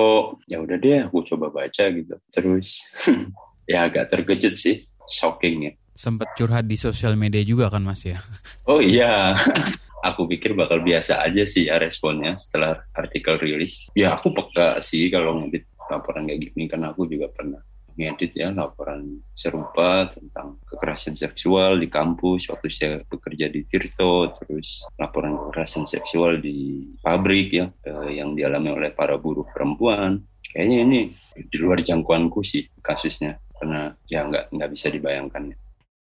ya 0.49 0.65
udah 0.65 0.77
deh 0.81 1.05
aku 1.05 1.21
coba 1.29 1.53
baca 1.53 1.85
gitu. 1.93 2.17
Terus 2.33 2.81
ya 3.71 3.85
agak 3.85 4.09
terkejut 4.09 4.57
sih, 4.57 4.89
shocking 5.05 5.69
ya. 5.69 5.73
Sempet 5.93 6.33
curhat 6.33 6.65
di 6.65 6.73
sosial 6.73 7.13
media 7.13 7.45
juga 7.45 7.69
kan 7.69 7.85
mas 7.85 8.01
ya? 8.01 8.17
Oh 8.65 8.81
iya, 8.81 9.37
aku 10.09 10.25
pikir 10.25 10.57
bakal 10.57 10.81
biasa 10.83 11.23
aja 11.23 11.45
sih 11.47 11.71
ya 11.71 11.77
responnya 11.77 12.35
setelah 12.35 12.81
artikel 12.97 13.39
rilis. 13.39 13.87
Ya 13.93 14.17
aku 14.17 14.35
peka 14.35 14.81
sih 14.83 15.07
kalau 15.13 15.39
ngedit 15.39 15.69
laporan 15.91 16.27
kayak 16.29 16.51
gini 16.51 16.69
karena 16.69 16.91
aku 16.91 17.07
juga 17.09 17.27
pernah 17.31 17.59
ngedit 17.93 18.33
ya 18.33 18.49
laporan 18.49 19.21
serupa 19.37 20.09
tentang 20.09 20.57
kekerasan 20.65 21.13
seksual 21.13 21.77
di 21.77 21.87
kampus. 21.89 22.49
Waktu 22.49 22.67
saya 22.73 22.93
bekerja 23.05 23.49
di 23.53 23.65
Tirto 23.69 24.33
terus 24.41 24.81
laporan 24.97 25.37
kekerasan 25.37 25.85
seksual 25.85 26.41
di 26.41 26.89
pabrik 27.01 27.53
ya 27.53 27.69
eh, 27.85 28.17
yang 28.17 28.33
dialami 28.33 28.73
oleh 28.73 28.91
para 28.93 29.17
buruh 29.17 29.45
perempuan. 29.45 30.21
Kayaknya 30.53 30.77
ini 30.85 30.99
di 31.33 31.57
luar 31.57 31.81
jangkauanku 31.81 32.45
sih 32.45 32.69
kasusnya 32.81 33.41
karena 33.57 33.95
ya 34.05 34.25
nggak 34.27 34.53
nggak 34.53 34.69
bisa 34.69 34.87
dibayangkan 34.93 35.53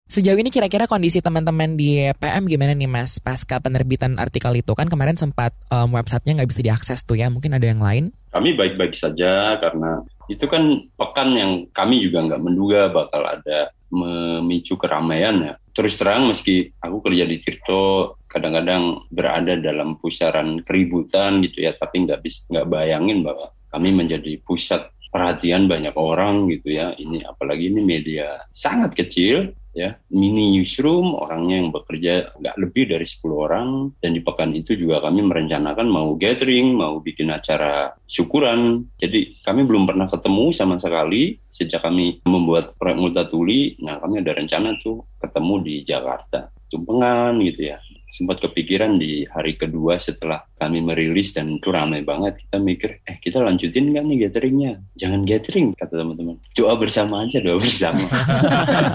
Sejauh 0.06 0.38
ini 0.38 0.54
kira-kira 0.54 0.86
kondisi 0.86 1.18
teman-teman 1.18 1.74
di 1.74 1.98
PM 2.22 2.46
gimana 2.46 2.78
nih 2.78 2.86
Mas 2.86 3.18
pasca 3.18 3.58
penerbitan 3.58 4.22
artikel 4.22 4.54
itu 4.62 4.70
kan 4.70 4.86
kemarin 4.86 5.18
sempat 5.18 5.50
um, 5.66 5.98
websitenya 5.98 6.38
nggak 6.38 6.50
bisa 6.54 6.62
diakses 6.62 7.02
tuh 7.02 7.18
ya 7.18 7.26
mungkin 7.26 7.58
ada 7.58 7.66
yang 7.66 7.82
lain? 7.82 8.14
Kami 8.30 8.54
baik-baik 8.54 8.94
saja 8.94 9.58
karena 9.58 10.06
itu 10.30 10.46
kan 10.46 10.86
pekan 10.94 11.34
yang 11.34 11.66
kami 11.74 12.06
juga 12.06 12.22
nggak 12.22 12.38
menduga 12.38 12.86
bakal 12.86 13.26
ada 13.26 13.74
memicu 13.90 14.78
keramaian 14.78 15.42
ya. 15.42 15.54
Terus 15.74 15.98
terang 15.98 16.30
meski 16.30 16.70
aku 16.78 17.02
kerja 17.02 17.26
di 17.26 17.42
Tirto 17.42 18.14
kadang-kadang 18.30 19.10
berada 19.10 19.58
dalam 19.58 19.98
pusaran 19.98 20.62
keributan 20.62 21.42
gitu 21.42 21.66
ya, 21.66 21.74
tapi 21.74 22.06
nggak 22.06 22.22
bisa 22.22 22.46
nggak 22.46 22.70
bayangin 22.70 23.26
bahwa 23.26 23.50
kami 23.74 23.90
menjadi 23.90 24.38
pusat 24.46 24.86
perhatian 25.10 25.66
banyak 25.66 25.98
orang 25.98 26.46
gitu 26.46 26.78
ya. 26.78 26.94
Ini 26.94 27.26
apalagi 27.26 27.74
ini 27.74 27.82
media 27.82 28.38
sangat 28.54 28.94
kecil 28.94 29.50
ya. 29.76 30.00
Mini 30.08 30.56
newsroom 30.56 31.12
orangnya 31.12 31.60
yang 31.60 31.68
bekerja 31.68 32.32
nggak 32.40 32.56
lebih 32.56 32.96
dari 32.96 33.04
10 33.04 33.20
orang. 33.36 33.68
Dan 34.00 34.16
di 34.16 34.24
pekan 34.24 34.56
itu 34.56 34.72
juga 34.72 35.04
kami 35.04 35.20
merencanakan 35.28 35.86
mau 35.86 36.16
gathering 36.16 36.72
mau 36.72 36.98
bikin 37.04 37.28
acara 37.28 37.92
syukuran. 38.08 38.88
Jadi 38.96 39.44
kami 39.44 39.68
belum 39.68 39.84
pernah 39.84 40.08
ketemu 40.08 40.56
sama 40.56 40.80
sekali 40.80 41.36
sejak 41.52 41.84
kami 41.84 42.24
membuat 42.24 42.72
proyek 42.80 42.96
Multatuli. 42.96 43.76
Nah 43.84 44.00
kami 44.00 44.24
ada 44.24 44.32
rencana 44.32 44.72
tuh 44.80 45.04
ketemu 45.20 45.54
di 45.60 45.74
Jakarta 45.84 46.48
tumpengan 46.66 47.38
gitu 47.46 47.70
ya 47.70 47.78
sempat 48.06 48.38
kepikiran 48.40 48.96
di 48.96 49.26
hari 49.26 49.58
kedua 49.58 49.98
setelah 49.98 50.46
kami 50.56 50.80
merilis 50.80 51.34
dan 51.34 51.58
itu 51.58 51.68
ramai 51.68 52.06
banget. 52.06 52.38
Kita 52.46 52.56
mikir 52.62 53.02
eh 53.04 53.18
kita 53.18 53.42
lanjutin 53.42 53.92
nggak 53.92 54.04
nih 54.06 54.16
gatheringnya? 54.26 54.72
Jangan 54.96 55.20
gathering 55.26 55.66
kata 55.76 55.94
teman-teman. 56.00 56.36
Doa 56.54 56.74
bersama 56.78 57.26
aja 57.26 57.38
doa 57.42 57.58
bersama. 57.58 58.06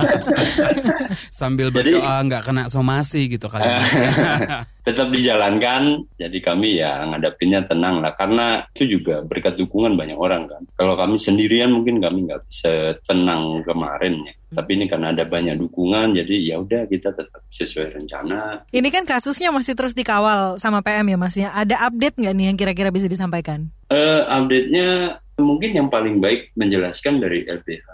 Sambil 1.42 1.70
berdoa 1.70 2.24
nggak 2.26 2.44
kena 2.48 2.64
somasi 2.72 3.28
gitu 3.30 3.52
kali. 3.52 3.68
tetap 4.92 5.08
dijalankan 5.08 6.04
jadi 6.20 6.38
kami 6.44 6.84
ya 6.84 7.08
ngadapinnya 7.08 7.64
tenang 7.66 8.04
lah. 8.04 8.12
Karena 8.20 8.68
itu 8.76 9.00
juga 9.00 9.24
berkat 9.24 9.56
dukungan 9.56 9.96
banyak 9.96 10.20
orang 10.20 10.52
kan. 10.52 10.62
Kalau 10.76 11.00
kami 11.00 11.16
sendirian 11.16 11.72
mungkin 11.72 12.04
kami 12.04 12.28
nggak 12.28 12.44
bisa 12.52 13.00
tenang 13.08 13.64
kemarin 13.64 14.20
ya. 14.28 14.36
Tapi 14.52 14.76
ini 14.76 14.86
karena 14.92 15.16
ada 15.16 15.24
banyak 15.24 15.56
dukungan 15.56 16.12
jadi 16.12 16.36
ya 16.52 16.56
udah 16.60 16.84
kita 16.92 17.16
tetap 17.16 17.40
sesuai 17.56 17.96
rencana. 18.04 18.68
Ini 18.68 18.90
kan 18.92 19.08
kasusnya 19.08 19.48
masih 19.56 19.80
terus 19.80 19.96
dikawal 19.96 20.60
sama 20.60 20.84
PM 20.84 21.08
ya 21.08 21.18
Mas 21.18 21.40
ya. 21.40 21.56
Ada 21.56 21.88
update 21.88 22.20
nggak 22.20 22.36
nih 22.36 22.46
yang 22.52 22.58
kira-kira 22.60 22.92
bisa 22.92 23.08
disampaikan? 23.08 23.72
Eh, 23.88 24.22
update-nya 24.28 25.20
mungkin 25.40 25.72
yang 25.72 25.88
paling 25.88 26.20
baik 26.20 26.52
menjelaskan 26.60 27.24
dari 27.24 27.48
LBH 27.48 27.88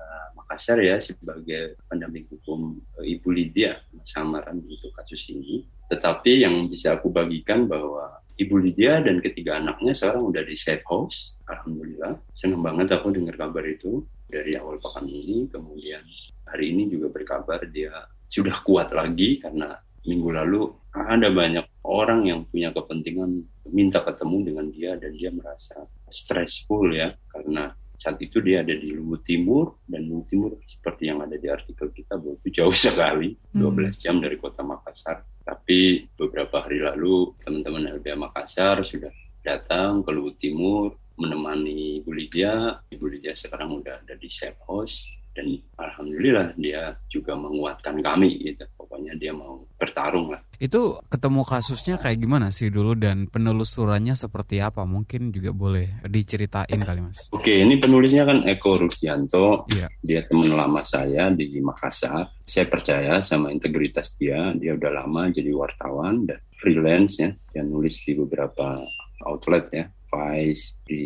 Makassar 0.48 0.80
ya 0.80 0.96
sebagai 0.98 1.76
pendamping 1.92 2.24
hukum 2.32 2.80
eh, 3.04 3.20
Ibu 3.20 3.30
Lydia 3.36 3.78
samaran 4.08 4.63
untuk 4.63 4.96
kasus 4.96 5.28
ini. 5.28 5.67
Tetapi 5.91 6.48
yang 6.48 6.72
bisa 6.72 6.96
aku 6.96 7.12
bagikan 7.12 7.67
bahwa 7.67 8.24
Ibu 8.38 8.56
Lydia 8.63 9.04
dan 9.04 9.20
ketiga 9.20 9.60
anaknya 9.60 9.91
sekarang 9.91 10.32
udah 10.32 10.43
di 10.48 10.56
safe 10.56 10.86
house. 10.88 11.36
Alhamdulillah. 11.52 12.15
Senang 12.32 12.63
banget 12.63 12.96
aku 12.96 13.12
dengar 13.12 13.36
kabar 13.36 13.67
itu 13.67 14.08
dari 14.32 14.56
awal 14.56 14.80
pekan 14.80 15.10
ini. 15.10 15.52
Kemudian 15.52 16.06
hari 16.48 16.72
ini 16.72 16.88
juga 16.88 17.12
berkabar 17.12 17.65
dia 17.67 17.91
sudah 18.32 18.63
kuat 18.63 18.96
lagi 18.96 19.43
karena 19.43 19.76
minggu 20.08 20.30
lalu 20.32 20.72
ada 20.96 21.28
banyak 21.30 21.65
orang 21.84 22.26
yang 22.26 22.39
punya 22.48 22.72
kepentingan 22.72 23.43
minta 23.70 24.00
ketemu 24.02 24.38
dengan 24.48 24.65
dia 24.72 24.91
dan 24.96 25.12
dia 25.13 25.32
merasa 25.36 25.84
stressful 26.08 26.88
ya 26.96 27.12
karena 27.28 27.76
saat 27.98 28.22
itu 28.22 28.38
dia 28.46 28.62
ada 28.62 28.78
di 28.78 28.94
Luwu 28.94 29.18
Timur 29.26 29.82
dan 29.90 30.06
Luwu 30.06 30.30
Timur 30.30 30.54
seperti 30.70 31.10
yang 31.10 31.26
ada 31.26 31.34
di 31.34 31.50
artikel 31.50 31.90
kita 31.90 32.22
bahwa 32.22 32.38
itu 32.38 32.50
jauh 32.62 32.76
sekali 32.86 33.34
12 33.58 33.98
jam 33.98 34.22
dari 34.22 34.38
kota 34.38 34.62
Makassar. 34.62 35.26
Tapi 35.42 36.06
beberapa 36.14 36.62
hari 36.62 36.86
lalu 36.86 37.34
teman-teman 37.42 37.98
LBH 37.98 38.14
Makassar 38.14 38.86
sudah 38.86 39.10
datang 39.42 40.06
ke 40.06 40.14
Luwu 40.14 40.38
Timur 40.38 40.94
menemani 41.18 42.06
Ibu 42.06 42.12
Lydia. 42.14 42.78
Ibu 42.94 43.06
Lydia 43.10 43.34
sekarang 43.34 43.82
udah 43.82 44.06
ada 44.06 44.14
di 44.14 44.30
safe 44.30 44.62
house 44.70 45.17
dan 45.38 45.54
alhamdulillah 45.78 46.58
dia 46.58 46.97
juga 47.06 47.38
menguatkan 47.38 48.02
kami 48.02 48.41
gitu. 48.41 48.65
Pokoknya 48.73 49.13
dia 49.21 49.30
mau 49.38 49.69
bertarung 49.78 50.34
lah. 50.34 50.41
Itu 50.58 50.97
ketemu 51.06 51.45
kasusnya 51.45 52.02
kayak 52.02 52.17
gimana 52.17 52.50
sih 52.50 52.73
dulu 52.73 52.97
dan 52.97 53.30
penelusurannya 53.30 54.17
seperti 54.17 54.58
apa? 54.65 54.82
Mungkin 54.89 55.30
juga 55.30 55.54
boleh 55.54 56.02
diceritain 56.10 56.82
kali 56.82 57.06
mas. 57.06 57.30
oke 57.30 57.54
ini 57.54 57.78
penulisnya 57.78 58.26
kan 58.26 58.41
Eko 58.50 58.82
Rusdianto 58.82 59.69
Iya. 59.69 59.86
dia 60.02 60.26
teman 60.26 60.50
lama 60.58 60.82
saya 60.82 61.30
di 61.30 61.62
Makassar. 61.62 62.34
Saya 62.41 62.65
percaya 62.65 63.21
sama 63.21 63.54
integritas 63.54 64.17
dia. 64.17 64.50
Dia 64.58 64.73
udah 64.73 65.06
lama 65.06 65.30
jadi 65.30 65.54
wartawan 65.54 66.26
dan 66.26 66.41
freelance 66.58 67.21
ya. 67.21 67.30
Dia 67.54 67.62
nulis 67.62 68.02
di 68.02 68.17
beberapa 68.17 68.82
outlet 69.30 69.69
ya. 69.69 69.86
Vice 70.08 70.80
di 70.88 71.04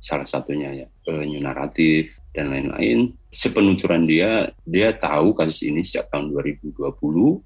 salah 0.00 0.24
satunya 0.24 0.72
ya 0.72 0.88
eh, 1.12 1.24
New 1.28 1.44
Naratif 1.44 2.16
dan 2.32 2.48
lain-lain 2.48 3.12
sepenuturan 3.30 4.04
dia 4.06 4.50
dia 4.66 4.94
tahu 4.94 5.32
kasus 5.34 5.66
ini 5.66 5.86
sejak 5.86 6.10
tahun 6.10 6.34
2020 6.34 6.74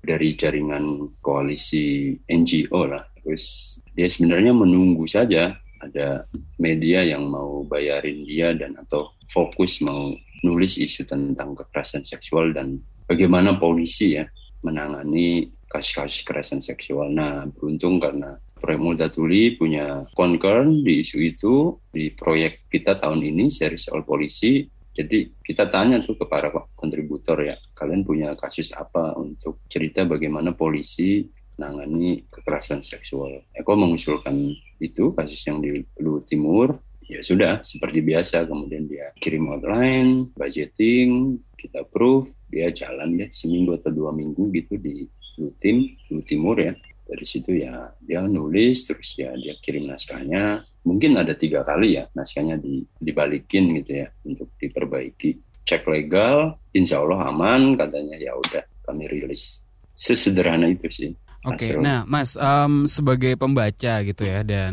dari 0.01 0.29
jaringan 0.37 0.85
koalisi 1.21 2.17
NGO 2.25 2.89
lah 2.89 3.05
terus 3.21 3.77
dia 3.93 4.09
sebenarnya 4.09 4.53
menunggu 4.57 5.05
saja 5.05 5.57
ada 5.85 6.25
media 6.57 7.05
yang 7.05 7.29
mau 7.29 7.65
bayarin 7.69 8.25
dia 8.25 8.57
dan 8.57 8.77
atau 8.81 9.13
fokus 9.29 9.85
mau 9.85 10.13
nulis 10.45 10.81
isu 10.81 11.05
tentang 11.09 11.57
kekerasan 11.57 12.05
seksual 12.05 12.53
dan 12.57 12.81
bagaimana 13.05 13.57
polisi 13.61 14.17
ya 14.17 14.25
menangani 14.65 15.53
kasus-kasus 15.69 16.25
kekerasan 16.25 16.61
seksual. 16.65 17.13
Nah, 17.13 17.45
beruntung 17.53 18.01
karena 18.01 18.41
proyek 18.57 18.81
Multatuli 18.81 19.43
punya 19.61 20.09
concern 20.17 20.81
di 20.81 21.05
isu 21.05 21.19
itu 21.21 21.55
di 21.93 22.15
proyek 22.15 22.71
kita 22.73 22.97
tahun 22.97 23.21
ini 23.21 23.53
seri 23.53 23.77
soal 23.77 24.07
polisi. 24.07 24.65
Jadi 24.95 25.35
kita 25.43 25.67
tanya 25.75 25.99
tuh 25.99 26.15
ke 26.15 26.25
para 26.31 26.55
kontributor 26.79 27.43
ya, 27.43 27.59
kalian 27.75 28.07
punya 28.07 28.39
kasus 28.39 28.71
apa 28.71 29.19
untuk 29.19 29.67
cerita 29.67 30.07
bagaimana 30.07 30.55
polisi 30.55 31.27
menangani 31.59 32.27
kekerasan 32.31 32.83
seksual. 32.83 33.43
Eko 33.55 33.75
mengusulkan 33.75 34.55
itu 34.79 35.15
kasus 35.15 35.43
yang 35.47 35.59
di 35.59 35.83
Luhut 35.99 36.27
Timur. 36.27 36.79
Ya 37.05 37.21
sudah, 37.21 37.61
seperti 37.61 38.01
biasa. 38.01 38.49
Kemudian 38.49 38.89
dia 38.89 39.13
kirim 39.21 39.51
outline, 39.53 40.31
budgeting, 40.39 41.37
kita 41.59 41.85
approve, 41.85 42.33
dia 42.49 42.71
jalan 42.73 43.19
ya 43.19 43.27
seminggu 43.35 43.77
atau 43.77 43.93
dua 43.93 44.15
minggu 44.15 44.49
gitu 44.55 44.79
di 44.79 45.05
Luhut 45.37 45.59
Tim, 45.59 45.85
Luhut 46.09 46.27
Timur 46.27 46.57
ya 46.57 46.73
dari 47.05 47.27
situ 47.29 47.61
ya 47.61 47.93
dia 48.01 48.25
nulis 48.25 48.89
terus 48.89 49.15
ya 49.17 49.33
dia 49.37 49.55
kirim 49.61 49.89
naskahnya. 49.89 50.65
Mungkin 50.85 51.17
ada 51.17 51.33
tiga 51.37 51.65
kali 51.65 52.01
ya 52.01 52.05
naskahnya 52.13 52.61
di, 52.61 52.85
dibalikin 53.01 53.77
gitu 53.81 54.05
ya 54.05 54.09
untuk 54.25 54.53
diperbaiki. 54.57 55.63
Cek 55.65 55.89
legal 55.89 56.61
insya 56.77 57.01
Allah 57.01 57.29
aman 57.33 57.77
katanya. 57.77 58.17
Ya 58.21 58.37
udah 58.37 58.65
kami 58.85 59.09
rilis. 59.09 59.65
Sesederhana 59.95 60.69
itu 60.69 60.91
sih 60.91 61.15
Oke, 61.45 61.77
okay, 61.77 61.77
nah 61.77 62.09
Mas 62.09 62.41
um, 62.41 62.89
sebagai 62.89 63.37
pembaca 63.37 64.01
gitu 64.01 64.23
ya 64.25 64.41
dan 64.41 64.73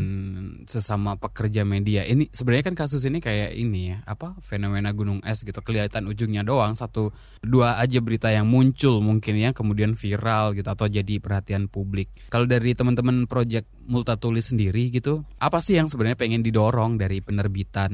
sesama 0.71 1.19
pekerja 1.19 1.67
media, 1.67 2.07
ini 2.07 2.31
sebenarnya 2.31 2.71
kan 2.71 2.75
kasus 2.79 3.03
ini 3.03 3.19
kayak 3.19 3.51
ini 3.51 3.91
ya, 3.91 3.97
apa 4.07 4.39
fenomena 4.39 4.95
gunung 4.95 5.19
es 5.27 5.43
gitu 5.43 5.59
kelihatan 5.59 6.07
ujungnya 6.07 6.47
doang 6.47 6.71
satu 6.79 7.11
dua 7.43 7.75
aja 7.75 7.99
berita 7.99 8.31
yang 8.31 8.47
muncul 8.47 9.03
mungkin 9.03 9.35
ya 9.35 9.51
kemudian 9.51 9.99
viral 9.99 10.55
gitu 10.55 10.71
atau 10.71 10.87
jadi 10.87 11.19
perhatian 11.19 11.67
publik. 11.67 12.07
Kalau 12.31 12.47
dari 12.47 12.71
teman-teman 12.71 13.27
project 13.27 13.67
Multatulis 13.91 14.47
sendiri 14.47 14.87
gitu, 14.87 15.27
apa 15.35 15.59
sih 15.59 15.75
yang 15.75 15.91
sebenarnya 15.91 16.15
pengen 16.15 16.39
didorong 16.39 16.95
dari 16.95 17.19
penerbitan 17.19 17.91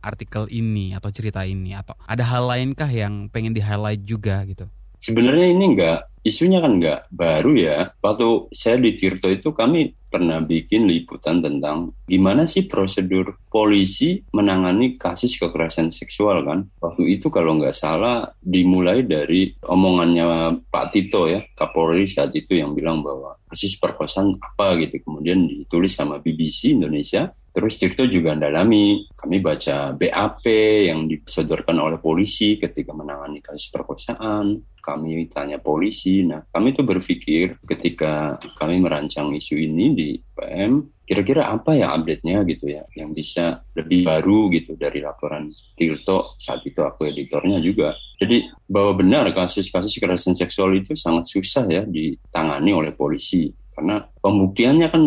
artikel 0.00 0.48
ini 0.48 0.96
atau 0.96 1.12
cerita 1.12 1.44
ini 1.44 1.76
atau 1.76 1.92
ada 2.08 2.24
hal 2.24 2.48
lainkah 2.48 2.88
yang 2.88 3.28
pengen 3.28 3.52
di 3.52 3.60
highlight 3.60 4.00
juga 4.06 4.40
gitu? 4.48 4.64
Sebenarnya 4.98 5.46
ini 5.52 5.64
enggak 5.76 6.00
isunya 6.26 6.58
kan 6.58 6.82
nggak 6.82 7.14
baru 7.14 7.54
ya. 7.54 7.78
Waktu 8.02 8.50
saya 8.50 8.82
di 8.82 8.98
Tirto 8.98 9.30
itu 9.30 9.54
kami 9.54 9.94
pernah 10.10 10.42
bikin 10.42 10.90
liputan 10.90 11.38
tentang 11.38 11.94
gimana 12.10 12.50
sih 12.50 12.66
prosedur 12.66 13.38
polisi 13.46 14.18
menangani 14.34 14.98
kasus 14.98 15.38
kekerasan 15.38 15.94
seksual 15.94 16.42
kan. 16.42 16.66
Waktu 16.82 17.20
itu 17.20 17.30
kalau 17.30 17.54
nggak 17.62 17.76
salah 17.76 18.26
dimulai 18.42 19.06
dari 19.06 19.54
omongannya 19.62 20.58
Pak 20.66 20.86
Tito 20.90 21.30
ya, 21.30 21.46
Kapolri 21.54 22.10
saat 22.10 22.34
itu 22.34 22.58
yang 22.58 22.74
bilang 22.74 23.06
bahwa 23.06 23.38
kasus 23.46 23.78
perkosaan 23.78 24.34
apa 24.42 24.74
gitu. 24.82 24.98
Kemudian 25.06 25.46
ditulis 25.46 25.94
sama 25.94 26.18
BBC 26.18 26.74
Indonesia 26.74 27.30
Terus 27.56 27.80
Tirto 27.80 28.04
juga 28.04 28.36
mendalami, 28.36 29.08
kami 29.16 29.40
baca 29.40 29.96
BAP 29.96 30.44
yang 30.92 31.08
disodorkan 31.08 31.80
oleh 31.80 31.96
polisi 31.96 32.60
ketika 32.60 32.92
menangani 32.92 33.40
kasus 33.40 33.72
perkosaan, 33.72 34.60
kami 34.84 35.24
tanya 35.32 35.56
polisi. 35.56 36.20
Nah, 36.20 36.44
kami 36.52 36.76
tuh 36.76 36.84
berpikir 36.84 37.56
ketika 37.64 38.36
kami 38.60 38.76
merancang 38.76 39.32
isu 39.32 39.56
ini 39.56 39.96
di 39.96 40.08
PM, 40.36 40.84
kira-kira 41.08 41.48
apa 41.48 41.72
ya 41.72 41.96
update-nya 41.96 42.44
gitu 42.44 42.76
ya, 42.76 42.84
yang 42.92 43.16
bisa 43.16 43.64
lebih 43.72 44.04
baru 44.04 44.52
gitu 44.52 44.76
dari 44.76 45.00
laporan 45.00 45.48
Tirto, 45.80 46.36
saat 46.36 46.60
itu 46.60 46.84
aku 46.84 47.08
editornya 47.08 47.56
juga. 47.64 47.96
Jadi 48.20 48.52
bahwa 48.68 49.00
benar 49.00 49.32
kasus-kasus 49.32 49.96
kekerasan 49.96 50.36
seksual 50.36 50.76
itu 50.76 50.92
sangat 50.92 51.24
susah 51.24 51.64
ya 51.72 51.88
ditangani 51.88 52.76
oleh 52.76 52.92
polisi 52.92 53.48
karena 53.76 54.00
pembuktiannya 54.24 54.88
kan 54.88 55.02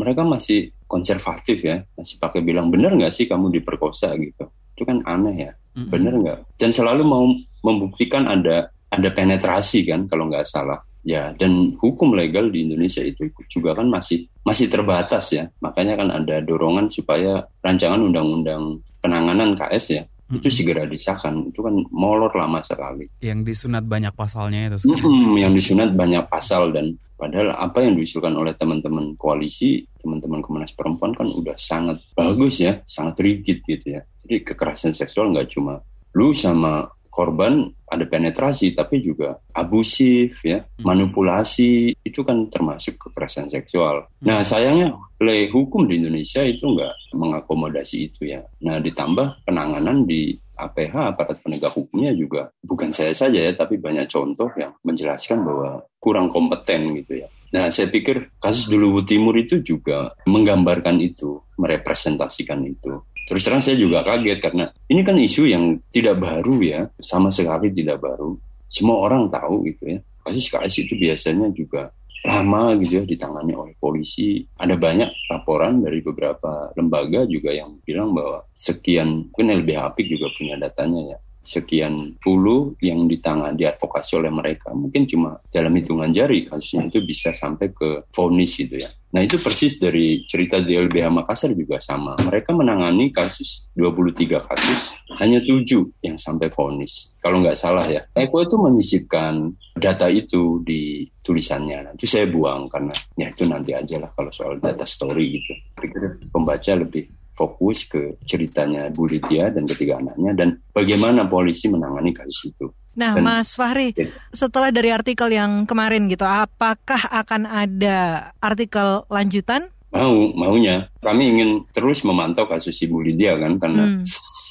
mereka 0.00 0.24
masih 0.24 0.72
konservatif 0.88 1.60
ya. 1.60 1.84
Masih 1.92 2.16
pakai 2.16 2.40
bilang 2.40 2.72
benar 2.72 2.96
nggak 2.96 3.12
sih 3.12 3.28
kamu 3.28 3.52
diperkosa? 3.60 4.16
gitu. 4.16 4.48
Itu 4.72 4.82
kan 4.88 5.04
aneh 5.04 5.50
ya. 5.50 5.52
Mm-hmm. 5.74 5.90
benar 5.90 6.14
nggak? 6.16 6.38
Dan 6.56 6.70
selalu 6.70 7.02
mau 7.02 7.26
membuktikan 7.66 8.30
ada 8.30 8.70
ada 8.94 9.08
penetrasi 9.10 9.84
kan 9.84 10.08
kalau 10.08 10.30
nggak 10.32 10.46
salah. 10.48 10.80
Ya 11.04 11.36
dan 11.36 11.76
hukum 11.76 12.16
legal 12.16 12.48
di 12.48 12.64
Indonesia 12.64 13.04
itu 13.04 13.28
juga 13.52 13.76
kan 13.76 13.92
masih 13.92 14.24
masih 14.46 14.72
terbatas 14.72 15.34
ya. 15.36 15.44
Makanya 15.60 16.00
kan 16.00 16.08
ada 16.08 16.40
dorongan 16.40 16.88
supaya 16.88 17.44
rancangan 17.60 18.00
undang-undang 18.00 18.80
penanganan 19.04 19.52
KS 19.52 20.00
ya 20.00 20.02
mm-hmm. 20.06 20.36
itu 20.40 20.48
segera 20.48 20.88
disahkan. 20.88 21.52
Itu 21.52 21.60
kan 21.60 21.74
molor 21.92 22.32
lama 22.32 22.62
sekali. 22.64 23.04
Yang 23.20 23.52
disunat 23.52 23.84
banyak 23.84 24.14
pasalnya 24.16 24.72
itu 24.72 24.88
mm-hmm, 24.88 25.42
yang 25.42 25.52
disunat 25.52 25.90
banyak 25.92 26.24
pasal 26.30 26.72
dan 26.72 26.96
Padahal 27.14 27.54
apa 27.54 27.80
yang 27.80 27.94
diusulkan 27.94 28.34
oleh 28.34 28.58
teman-teman 28.58 29.14
koalisi, 29.14 29.86
teman-teman 30.02 30.42
Komnas 30.42 30.74
Perempuan 30.74 31.14
kan 31.14 31.30
udah 31.30 31.54
sangat 31.54 32.02
bagus 32.12 32.58
ya, 32.58 32.82
sangat 32.84 33.22
rigid 33.22 33.62
gitu 33.64 33.98
ya. 33.98 34.02
Jadi 34.26 34.42
kekerasan 34.42 34.92
seksual 34.92 35.30
nggak 35.30 35.54
cuma 35.54 35.78
lu 36.14 36.30
sama 36.34 36.90
korban 37.14 37.70
ada 37.86 38.02
penetrasi 38.10 38.74
tapi 38.74 38.98
juga 38.98 39.38
abusif 39.54 40.42
ya 40.42 40.66
hmm. 40.66 40.82
manipulasi 40.82 41.94
itu 42.02 42.20
kan 42.26 42.50
termasuk 42.50 42.98
kekerasan 42.98 43.46
seksual. 43.46 44.10
Nah 44.26 44.42
sayangnya 44.42 44.98
oleh 45.22 45.46
hukum 45.54 45.86
di 45.86 46.02
Indonesia 46.02 46.42
itu 46.42 46.66
nggak 46.66 47.14
mengakomodasi 47.14 48.10
itu 48.10 48.34
ya. 48.34 48.42
Nah 48.66 48.82
ditambah 48.82 49.46
penanganan 49.46 50.02
di 50.10 50.34
APH 50.54 50.94
aparat 50.94 51.38
penegak 51.42 51.74
hukumnya 51.74 52.14
juga 52.14 52.50
bukan 52.62 52.94
saya 52.94 53.10
saja 53.10 53.38
ya 53.38 53.52
tapi 53.54 53.78
banyak 53.78 54.06
contoh 54.06 54.50
yang 54.54 54.74
menjelaskan 54.86 55.42
bahwa 55.42 55.82
kurang 55.98 56.30
kompeten 56.30 56.94
gitu 57.02 57.24
ya. 57.24 57.28
Nah 57.54 57.70
saya 57.70 57.86
pikir 57.86 58.34
kasus 58.42 58.66
dulu 58.66 58.98
Timur 59.06 59.38
itu 59.38 59.62
juga 59.62 60.10
menggambarkan 60.26 60.98
itu, 60.98 61.38
merepresentasikan 61.54 62.58
itu. 62.66 62.98
Terus 63.24 63.40
terang 63.46 63.62
saya 63.62 63.78
juga 63.78 64.04
kaget 64.04 64.38
karena 64.42 64.68
ini 64.90 65.00
kan 65.00 65.16
isu 65.16 65.48
yang 65.48 65.78
tidak 65.88 66.18
baru 66.18 66.60
ya, 66.60 66.80
sama 66.98 67.30
sekali 67.30 67.70
tidak 67.70 68.02
baru. 68.02 68.36
Semua 68.68 69.06
orang 69.06 69.30
tahu 69.30 69.70
gitu 69.70 69.96
ya. 69.96 69.98
Kasus-kasus 70.26 70.84
itu 70.84 70.98
biasanya 70.98 71.48
juga 71.54 71.94
lama 72.24 72.72
gitu 72.80 73.00
ya 73.00 73.04
ditangani 73.04 73.52
oleh 73.52 73.76
polisi. 73.76 74.48
Ada 74.56 74.80
banyak 74.80 75.28
laporan 75.28 75.84
dari 75.84 76.00
beberapa 76.00 76.72
lembaga 76.72 77.28
juga 77.28 77.52
yang 77.52 77.78
bilang 77.84 78.16
bahwa 78.16 78.48
sekian, 78.56 79.28
mungkin 79.28 79.60
LBH 79.60 79.92
juga 80.08 80.32
punya 80.32 80.56
datanya 80.56 81.14
ya, 81.14 81.18
sekian 81.44 82.16
puluh 82.18 82.72
yang 82.80 83.04
ditangani 83.04 83.60
diadvokasi 83.60 84.16
oleh 84.18 84.32
mereka. 84.32 84.72
Mungkin 84.72 85.04
cuma 85.04 85.38
dalam 85.52 85.76
hitungan 85.76 86.10
jari 86.10 86.48
kasusnya 86.48 86.88
itu 86.88 87.04
bisa 87.04 87.30
sampai 87.36 87.70
ke 87.70 88.08
vonis 88.10 88.56
gitu 88.56 88.80
ya. 88.80 88.88
Nah 89.14 89.22
itu 89.22 89.38
persis 89.38 89.78
dari 89.78 90.26
cerita 90.26 90.58
di 90.58 90.74
LBH 90.74 91.06
Makassar 91.06 91.54
juga 91.54 91.78
sama. 91.78 92.18
Mereka 92.18 92.50
menangani 92.50 93.14
kasus 93.14 93.70
23 93.78 94.42
kasus 94.42 94.78
hanya 95.22 95.38
tujuh 95.44 95.86
yang 96.02 96.18
sampai 96.18 96.50
vonis. 96.50 97.14
Kalau 97.22 97.38
nggak 97.38 97.54
salah 97.54 97.86
ya. 97.86 98.02
Eko 98.10 98.42
itu 98.42 98.58
menyisipkan 98.58 99.54
data 99.78 100.10
itu 100.10 100.58
di 100.66 101.06
tulisannya. 101.22 101.94
Nanti 101.94 102.10
saya 102.10 102.26
buang 102.26 102.66
karena 102.66 102.90
ya 103.14 103.30
itu 103.30 103.46
nanti 103.46 103.70
aja 103.70 104.02
lah 104.02 104.10
kalau 104.18 104.34
soal 104.34 104.58
data 104.58 104.82
story 104.82 105.38
gitu. 105.38 105.52
Pikir 105.78 106.26
pembaca 106.34 106.72
lebih 106.74 107.06
fokus 107.34 107.84
ke 107.84 108.18
ceritanya 108.24 108.88
Bu 108.94 109.10
Lydia 109.10 109.50
dan 109.50 109.66
ketiga 109.66 109.98
anaknya 109.98 110.32
dan 110.34 110.48
bagaimana 110.70 111.26
polisi 111.26 111.66
menangani 111.66 112.14
kasus 112.14 112.54
itu. 112.54 112.70
Nah, 112.94 113.18
dan, 113.18 113.26
Mas 113.26 113.58
Fahri, 113.58 113.90
ya. 113.90 114.06
setelah 114.30 114.70
dari 114.70 114.94
artikel 114.94 115.26
yang 115.34 115.66
kemarin 115.66 116.06
gitu, 116.06 116.22
apakah 116.22 117.10
akan 117.10 117.50
ada 117.50 118.30
artikel 118.38 119.02
lanjutan? 119.10 119.66
Mau, 119.90 120.30
maunya. 120.34 120.90
Kami 121.02 121.22
ingin 121.38 121.50
terus 121.74 122.06
memantau 122.06 122.46
kasus 122.46 122.78
Ibu 122.82 123.02
Lydia 123.02 123.34
kan 123.38 123.58
karena 123.58 123.98
hmm 123.98 124.06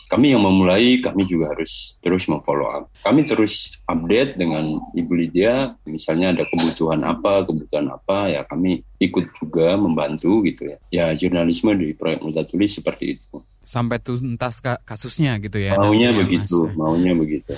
kami 0.08 0.36
yang 0.36 0.44
memulai, 0.44 1.00
kami 1.00 1.24
juga 1.26 1.56
harus 1.56 1.96
terus 2.04 2.28
memfollow 2.28 2.70
up. 2.70 2.84
Kami 3.04 3.24
terus 3.24 3.76
update 3.88 4.38
dengan 4.40 4.80
Ibu 4.94 5.14
Lydia, 5.16 5.76
misalnya 5.88 6.36
ada 6.36 6.44
kebutuhan 6.48 7.02
apa, 7.04 7.44
kebutuhan 7.48 7.92
apa, 7.92 8.32
ya 8.32 8.42
kami 8.48 8.84
ikut 9.00 9.32
juga 9.40 9.76
membantu 9.76 10.44
gitu 10.48 10.70
ya. 10.70 10.78
Ya 10.92 11.06
jurnalisme 11.16 11.74
di 11.76 11.96
proyek 11.96 12.24
Muda 12.24 12.44
Tulis 12.48 12.76
seperti 12.76 13.20
itu. 13.20 13.42
Sampai 13.64 14.00
tuntas 14.04 14.60
kasusnya 14.62 15.40
gitu 15.40 15.56
ya? 15.60 15.80
Maunya 15.80 16.12
begitu, 16.12 16.68
mas. 16.68 16.76
maunya 16.76 17.14
begitu. 17.16 17.56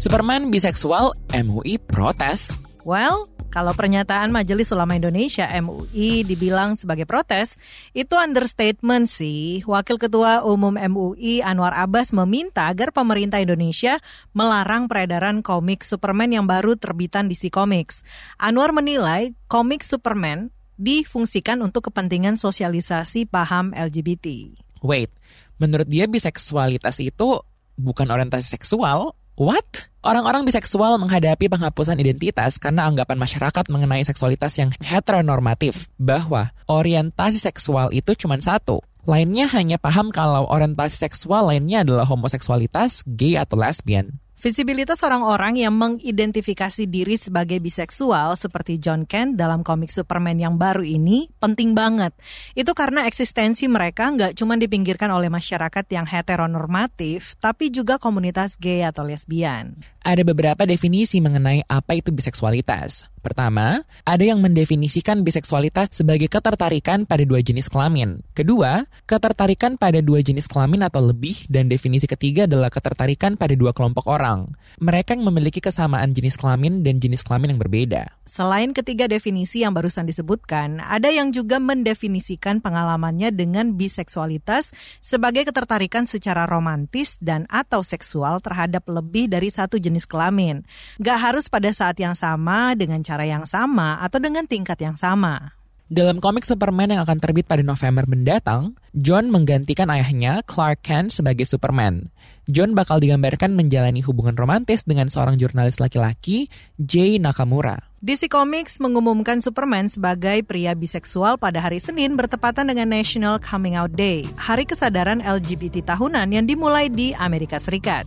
Superman 0.00 0.48
biseksual, 0.48 1.12
MUI 1.34 1.76
protes. 1.76 2.56
Well, 2.88 3.28
kalau 3.50 3.74
pernyataan 3.74 4.30
Majelis 4.30 4.70
Ulama 4.70 4.94
Indonesia 4.94 5.50
MUI 5.50 6.22
dibilang 6.22 6.78
sebagai 6.78 7.02
protes, 7.02 7.58
itu 7.90 8.14
understatement 8.14 9.10
sih. 9.10 9.66
Wakil 9.66 9.98
Ketua 9.98 10.46
Umum 10.46 10.78
MUI 10.78 11.42
Anwar 11.42 11.74
Abbas 11.74 12.14
meminta 12.14 12.70
agar 12.70 12.94
pemerintah 12.94 13.42
Indonesia 13.42 13.98
melarang 14.30 14.86
peredaran 14.86 15.42
komik 15.42 15.82
Superman 15.82 16.30
yang 16.30 16.46
baru 16.46 16.78
terbitan 16.78 17.26
DC 17.26 17.50
Comics. 17.50 18.06
Anwar 18.38 18.70
menilai 18.70 19.34
komik 19.50 19.82
Superman 19.82 20.54
difungsikan 20.78 21.58
untuk 21.60 21.90
kepentingan 21.90 22.38
sosialisasi 22.38 23.26
paham 23.26 23.74
LGBT. 23.74 24.54
Wait, 24.80 25.10
menurut 25.58 25.90
dia 25.90 26.06
biseksualitas 26.06 27.02
itu 27.02 27.42
bukan 27.74 28.06
orientasi 28.06 28.46
seksual? 28.46 29.18
What? 29.34 29.89
Orang-orang 30.00 30.48
biseksual 30.48 30.96
menghadapi 30.96 31.52
penghapusan 31.52 32.00
identitas 32.00 32.56
karena 32.56 32.88
anggapan 32.88 33.20
masyarakat 33.20 33.68
mengenai 33.68 34.00
seksualitas 34.00 34.56
yang 34.56 34.72
heteronormatif, 34.80 35.92
bahwa 36.00 36.56
orientasi 36.64 37.36
seksual 37.36 37.92
itu 37.92 38.16
cuma 38.16 38.40
satu. 38.40 38.80
Lainnya 39.04 39.44
hanya 39.52 39.76
paham 39.76 40.08
kalau 40.08 40.48
orientasi 40.48 40.96
seksual 41.04 41.52
lainnya 41.52 41.84
adalah 41.84 42.08
homoseksualitas, 42.08 43.04
gay 43.12 43.36
atau 43.36 43.60
lesbian. 43.60 44.16
Visibilitas 44.40 45.04
orang-orang 45.04 45.60
yang 45.60 45.76
mengidentifikasi 45.76 46.88
diri 46.88 47.20
sebagai 47.20 47.60
biseksual 47.60 48.40
seperti 48.40 48.80
John 48.80 49.04
Kent 49.04 49.36
dalam 49.36 49.60
komik 49.60 49.92
Superman 49.92 50.40
yang 50.40 50.56
baru 50.56 50.80
ini 50.80 51.28
penting 51.36 51.76
banget. 51.76 52.16
Itu 52.56 52.72
karena 52.72 53.04
eksistensi 53.04 53.68
mereka 53.68 54.08
nggak 54.08 54.40
cuma 54.40 54.56
dipinggirkan 54.56 55.12
oleh 55.12 55.28
masyarakat 55.28 55.84
yang 55.92 56.08
heteronormatif, 56.08 57.36
tapi 57.36 57.68
juga 57.68 58.00
komunitas 58.00 58.56
gay 58.56 58.80
atau 58.80 59.04
lesbian. 59.04 59.76
Ada 60.00 60.24
beberapa 60.24 60.64
definisi 60.64 61.20
mengenai 61.20 61.68
apa 61.68 62.00
itu 62.00 62.08
biseksualitas. 62.08 63.09
Pertama, 63.20 63.84
ada 64.08 64.24
yang 64.24 64.40
mendefinisikan 64.40 65.20
biseksualitas 65.20 65.92
sebagai 65.92 66.32
ketertarikan 66.32 67.04
pada 67.04 67.20
dua 67.28 67.44
jenis 67.44 67.68
kelamin. 67.68 68.24
Kedua, 68.32 68.88
ketertarikan 69.04 69.76
pada 69.76 70.00
dua 70.00 70.24
jenis 70.24 70.48
kelamin 70.48 70.88
atau 70.88 71.04
lebih, 71.04 71.44
dan 71.52 71.68
definisi 71.68 72.08
ketiga 72.08 72.48
adalah 72.48 72.72
ketertarikan 72.72 73.36
pada 73.36 73.52
dua 73.52 73.76
kelompok 73.76 74.08
orang. 74.08 74.56
Mereka 74.80 75.20
yang 75.20 75.28
memiliki 75.28 75.60
kesamaan 75.60 76.16
jenis 76.16 76.40
kelamin 76.40 76.80
dan 76.80 76.96
jenis 76.96 77.20
kelamin 77.20 77.54
yang 77.56 77.60
berbeda. 77.60 78.08
Selain 78.24 78.72
ketiga 78.72 79.04
definisi 79.04 79.60
yang 79.60 79.76
barusan 79.76 80.08
disebutkan, 80.08 80.80
ada 80.80 81.12
yang 81.12 81.34
juga 81.34 81.60
mendefinisikan 81.60 82.64
pengalamannya 82.64 83.34
dengan 83.34 83.76
biseksualitas 83.76 84.72
sebagai 85.04 85.44
ketertarikan 85.44 86.08
secara 86.08 86.48
romantis 86.48 87.20
dan 87.20 87.44
atau 87.52 87.84
seksual 87.84 88.40
terhadap 88.40 88.86
lebih 88.88 89.28
dari 89.28 89.50
satu 89.50 89.76
jenis 89.76 90.06
kelamin. 90.06 90.62
Gak 91.02 91.18
harus 91.20 91.50
pada 91.50 91.68
saat 91.74 91.98
yang 91.98 92.14
sama 92.14 92.72
dengan 92.78 93.02
cara 93.10 93.26
yang 93.26 93.42
sama 93.42 93.98
atau 93.98 94.22
dengan 94.22 94.46
tingkat 94.46 94.78
yang 94.78 94.94
sama. 94.94 95.58
Dalam 95.90 96.22
komik 96.22 96.46
Superman 96.46 96.94
yang 96.94 97.02
akan 97.02 97.18
terbit 97.18 97.50
pada 97.50 97.66
November 97.66 98.06
mendatang, 98.06 98.78
John 98.94 99.26
menggantikan 99.26 99.90
ayahnya, 99.90 100.46
Clark 100.46 100.86
Kent, 100.86 101.10
sebagai 101.10 101.42
Superman. 101.42 102.14
John 102.46 102.78
bakal 102.78 103.02
digambarkan 103.02 103.58
menjalani 103.58 103.98
hubungan 104.06 104.38
romantis 104.38 104.86
dengan 104.86 105.10
seorang 105.10 105.34
jurnalis 105.34 105.82
laki-laki, 105.82 106.46
Jay 106.78 107.18
Nakamura. 107.18 107.90
DC 108.06 108.30
Comics 108.30 108.78
mengumumkan 108.78 109.42
Superman 109.42 109.90
sebagai 109.90 110.46
pria 110.46 110.78
biseksual 110.78 111.42
pada 111.42 111.58
hari 111.58 111.82
Senin 111.82 112.14
bertepatan 112.14 112.70
dengan 112.70 112.86
National 112.86 113.42
Coming 113.42 113.74
Out 113.74 113.98
Day, 113.98 114.30
hari 114.38 114.70
kesadaran 114.70 115.18
LGBT 115.18 115.82
tahunan 115.82 116.30
yang 116.30 116.46
dimulai 116.46 116.86
di 116.86 117.10
Amerika 117.18 117.58
Serikat. 117.58 118.06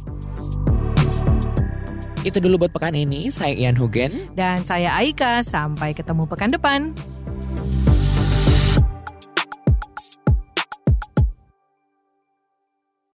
Itu 2.23 2.39
dulu 2.39 2.65
buat 2.65 2.71
pekan 2.71 2.95
ini. 2.95 3.27
Saya 3.27 3.51
Ian 3.51 3.75
Hugen. 3.75 4.31
Dan 4.31 4.63
saya 4.63 4.95
Aika. 4.95 5.43
Sampai 5.43 5.91
ketemu 5.91 6.23
pekan 6.23 6.55
depan. 6.55 6.95